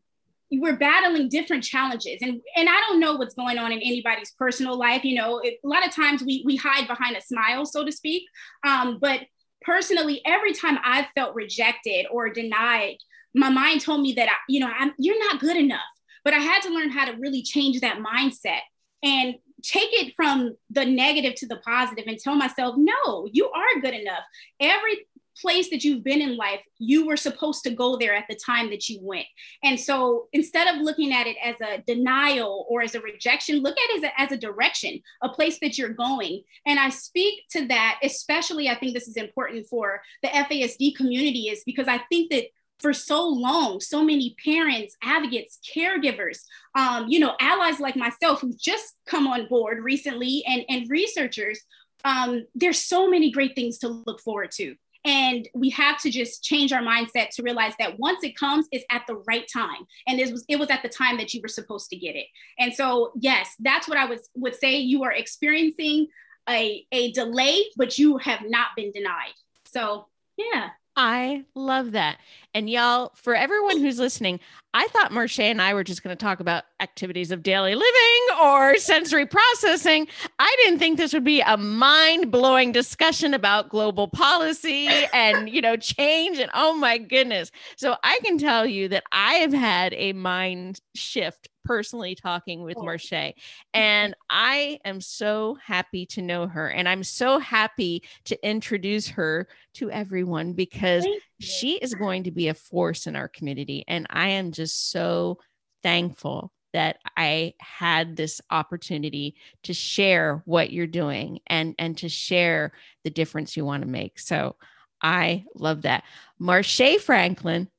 we're 0.51 0.77
battling 0.77 1.29
different 1.29 1.63
challenges. 1.63 2.19
And 2.21 2.41
and 2.55 2.69
i 2.69 2.81
don't 2.87 2.99
know 2.99 3.15
what's 3.15 3.35
going 3.35 3.57
on 3.57 3.71
in 3.71 3.79
anybody's 3.79 4.31
personal 4.31 4.77
life 4.77 5.03
you 5.03 5.15
know 5.15 5.39
it, 5.39 5.59
a 5.63 5.67
lot 5.67 5.85
of 5.85 5.93
times 5.93 6.23
we 6.23 6.43
we 6.45 6.55
hide 6.55 6.87
behind 6.87 7.15
a 7.15 7.21
smile 7.21 7.65
so 7.65 7.85
to 7.85 7.91
speak. 7.91 8.23
Um, 8.65 8.99
but 9.01 9.21
personally 9.61 10.21
every 10.25 10.53
time 10.53 10.77
i've 10.83 11.07
felt 11.15 11.35
rejected 11.35 12.05
or 12.11 12.29
denied 12.29 12.97
my 13.33 13.49
mind 13.49 13.81
told 13.81 14.01
me 14.01 14.13
that 14.13 14.29
I, 14.29 14.35
you 14.47 14.59
know 14.59 14.71
I'm, 14.77 14.93
you're 14.97 15.19
not 15.19 15.39
good 15.39 15.57
enough. 15.57 15.81
But 16.23 16.33
i 16.33 16.39
had 16.39 16.61
to 16.63 16.69
learn 16.69 16.89
how 16.89 17.05
to 17.05 17.17
really 17.17 17.41
change 17.41 17.79
that 17.81 17.99
mindset 17.99 18.61
and 19.03 19.35
take 19.63 19.89
it 19.91 20.13
from 20.15 20.55
the 20.69 20.85
negative 20.85 21.33
to 21.35 21.47
the 21.47 21.57
positive 21.57 22.05
and 22.07 22.19
tell 22.19 22.35
myself 22.35 22.75
no 22.77 23.27
you 23.31 23.49
are 23.49 23.81
good 23.81 23.93
enough. 23.93 24.23
Every 24.59 25.07
place 25.41 25.69
that 25.69 25.83
you've 25.83 26.03
been 26.03 26.21
in 26.21 26.37
life, 26.37 26.61
you 26.77 27.05
were 27.05 27.17
supposed 27.17 27.63
to 27.63 27.69
go 27.71 27.97
there 27.97 28.15
at 28.15 28.25
the 28.29 28.35
time 28.35 28.69
that 28.69 28.87
you 28.89 28.99
went. 29.01 29.25
And 29.63 29.79
so 29.79 30.27
instead 30.33 30.73
of 30.73 30.81
looking 30.81 31.13
at 31.13 31.27
it 31.27 31.37
as 31.43 31.55
a 31.61 31.83
denial 31.85 32.65
or 32.69 32.81
as 32.81 32.95
a 32.95 33.01
rejection, 33.01 33.61
look 33.61 33.77
at 33.77 33.89
it 33.91 33.97
as 33.97 34.03
a, 34.03 34.21
as 34.21 34.31
a 34.31 34.37
direction, 34.37 34.99
a 35.21 35.29
place 35.29 35.59
that 35.61 35.77
you're 35.77 35.89
going. 35.89 36.43
And 36.65 36.79
I 36.79 36.89
speak 36.89 37.43
to 37.51 37.67
that, 37.67 37.99
especially, 38.03 38.69
I 38.69 38.75
think 38.75 38.93
this 38.93 39.07
is 39.07 39.17
important 39.17 39.67
for 39.67 40.01
the 40.21 40.29
FASD 40.29 40.95
community, 40.95 41.49
is 41.49 41.63
because 41.65 41.87
I 41.87 41.99
think 42.09 42.31
that 42.31 42.45
for 42.79 42.93
so 42.93 43.27
long, 43.27 43.79
so 43.79 44.03
many 44.03 44.35
parents, 44.43 44.95
advocates, 45.01 45.59
caregivers, 45.75 46.39
um, 46.75 47.07
you 47.07 47.19
know, 47.19 47.33
allies 47.39 47.79
like 47.79 47.95
myself 47.95 48.41
who've 48.41 48.59
just 48.59 48.93
come 49.07 49.27
on 49.27 49.47
board 49.47 49.83
recently 49.83 50.43
and, 50.45 50.63
and 50.69 50.89
researchers, 50.89 51.59
um, 52.05 52.45
there's 52.53 52.79
so 52.79 53.09
many 53.09 53.31
great 53.31 53.55
things 53.55 53.79
to 53.79 53.87
look 53.87 54.21
forward 54.21 54.51
to. 54.51 54.75
And 55.07 55.47
we 55.53 55.69
have 55.69 56.01
to 56.01 56.11
just 56.11 56.43
change 56.43 56.73
our 56.73 56.81
mindset 56.81 57.29
to 57.35 57.41
realize 57.41 57.73
that 57.79 57.97
once 57.97 58.25
it 58.25 58.35
comes, 58.35 58.67
it's 58.73 58.85
at 58.91 59.03
the 59.07 59.15
right 59.27 59.47
time. 59.51 59.87
And 60.05 60.19
it 60.19 60.29
was 60.31 60.43
it 60.49 60.59
was 60.59 60.69
at 60.69 60.83
the 60.83 60.89
time 60.89 61.17
that 61.17 61.33
you 61.33 61.41
were 61.41 61.47
supposed 61.47 61.89
to 61.91 61.95
get 61.95 62.15
it. 62.15 62.25
And 62.59 62.73
so 62.73 63.13
yes, 63.19 63.55
that's 63.59 63.87
what 63.87 63.97
I 63.97 64.05
would 64.05 64.19
would 64.35 64.55
say. 64.55 64.77
You 64.77 65.03
are 65.03 65.13
experiencing 65.13 66.07
a, 66.49 66.85
a 66.91 67.11
delay, 67.13 67.63
but 67.77 67.97
you 67.97 68.17
have 68.17 68.41
not 68.45 68.67
been 68.75 68.91
denied. 68.91 69.33
So 69.65 70.07
yeah. 70.35 70.69
I 70.99 71.43
love 71.53 71.91
that. 71.91 72.17
And 72.55 72.67
y'all, 72.67 73.11
for 73.13 73.35
everyone 73.35 73.79
who's 73.79 73.99
listening, 73.99 74.39
I 74.73 74.87
thought 74.87 75.11
Marshae 75.11 75.43
and 75.43 75.61
I 75.61 75.75
were 75.75 75.83
just 75.83 76.01
going 76.01 76.15
to 76.15 76.25
talk 76.25 76.39
about 76.39 76.63
activities 76.79 77.29
of 77.29 77.43
daily 77.43 77.75
living 77.75 78.41
or 78.41 78.75
sensory 78.77 79.27
processing. 79.27 80.07
I 80.39 80.55
didn't 80.63 80.79
think 80.79 80.97
this 80.97 81.13
would 81.13 81.23
be 81.23 81.41
a 81.41 81.55
mind-blowing 81.55 82.71
discussion 82.71 83.35
about 83.35 83.69
global 83.69 84.07
policy 84.07 84.87
and, 85.13 85.47
you 85.47 85.61
know, 85.61 85.77
change 85.77 86.39
and 86.39 86.49
oh 86.55 86.75
my 86.75 86.97
goodness. 86.97 87.51
So 87.75 87.95
I 88.03 88.17
can 88.25 88.39
tell 88.39 88.65
you 88.65 88.87
that 88.89 89.03
I 89.11 89.35
have 89.35 89.53
had 89.53 89.93
a 89.93 90.13
mind 90.13 90.81
shift 90.95 91.47
personally 91.67 92.15
talking 92.15 92.63
with 92.63 92.77
oh. 92.77 92.83
Marshae. 92.83 93.29
Mm-hmm. 93.29 93.79
And 93.79 94.15
I 94.29 94.79
am 94.85 95.01
so 95.01 95.57
happy 95.63 96.05
to 96.07 96.21
know 96.21 96.47
her. 96.47 96.69
And 96.69 96.87
I'm 96.87 97.03
so 97.03 97.39
happy 97.39 98.03
to 98.25 98.47
introduce 98.47 99.09
her 99.09 99.47
to 99.75 99.91
everyone 99.91 100.53
because 100.53 101.05
she 101.39 101.73
is 101.73 101.93
going 101.93 102.23
to 102.23 102.31
be 102.31 102.47
a 102.47 102.53
force 102.53 103.05
in 103.07 103.15
our 103.15 103.27
community. 103.27 103.83
And 103.87 104.07
I 104.09 104.29
am 104.29 104.51
just 104.51 104.91
so 104.91 105.39
thankful 105.83 106.51
that 106.73 106.97
I 107.15 107.53
had 107.59 108.15
this 108.15 108.41
opportunity 108.51 109.35
to 109.63 109.73
share 109.73 110.41
what 110.45 110.71
you're 110.71 110.85
doing 110.85 111.39
and 111.47 111.73
and 111.79 111.97
to 111.99 112.09
share 112.09 112.73
the 113.03 113.09
difference 113.09 113.55
you 113.55 113.65
want 113.65 113.83
to 113.83 113.89
make. 113.89 114.19
So 114.19 114.55
I 115.01 115.45
love 115.55 115.83
that. 115.83 116.03
Marshae 116.41 116.99
Franklin, 116.99 117.69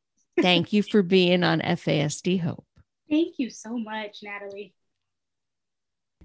thank 0.40 0.72
you 0.72 0.82
for 0.82 1.02
being 1.02 1.44
on 1.44 1.60
FASD 1.60 2.40
Hope. 2.40 2.67
Thank 3.10 3.38
you 3.38 3.50
so 3.50 3.78
much, 3.78 4.18
Natalie. 4.22 4.74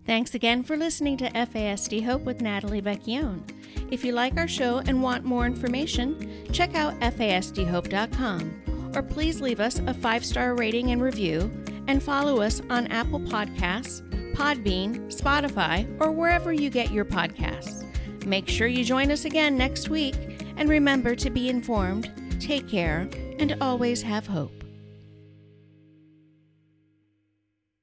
Thanks 0.05 0.35
again 0.35 0.63
for 0.63 0.75
listening 0.75 1.15
to 1.17 1.29
FASD 1.29 2.03
Hope 2.03 2.23
with 2.23 2.41
Natalie 2.41 2.81
Vecchione. 2.81 3.41
If 3.89 4.03
you 4.03 4.11
like 4.11 4.37
our 4.37 4.47
show 4.49 4.79
and 4.79 5.01
want 5.01 5.23
more 5.23 5.45
information, 5.45 6.45
check 6.51 6.75
out 6.75 6.99
FASDHope.com 6.99 8.91
or 8.95 9.01
please 9.01 9.41
leave 9.41 9.59
us 9.59 9.79
a 9.79 9.93
five 9.93 10.25
star 10.25 10.55
rating 10.55 10.91
and 10.91 11.01
review 11.01 11.51
and 11.87 12.01
follow 12.01 12.41
us 12.41 12.61
on 12.69 12.87
Apple 12.87 13.19
Podcasts, 13.19 14.01
Podbean, 14.35 15.13
Spotify, 15.13 15.87
or 16.01 16.11
wherever 16.11 16.51
you 16.51 16.69
get 16.69 16.91
your 16.91 17.05
podcasts. 17.05 17.85
Make 18.25 18.47
sure 18.47 18.67
you 18.67 18.83
join 18.83 19.11
us 19.11 19.25
again 19.25 19.57
next 19.57 19.89
week 19.89 20.15
and 20.57 20.69
remember 20.69 21.15
to 21.15 21.29
be 21.29 21.49
informed, 21.49 22.11
take 22.39 22.67
care, 22.67 23.09
and 23.39 23.57
always 23.61 24.01
have 24.01 24.27
hope. 24.27 24.62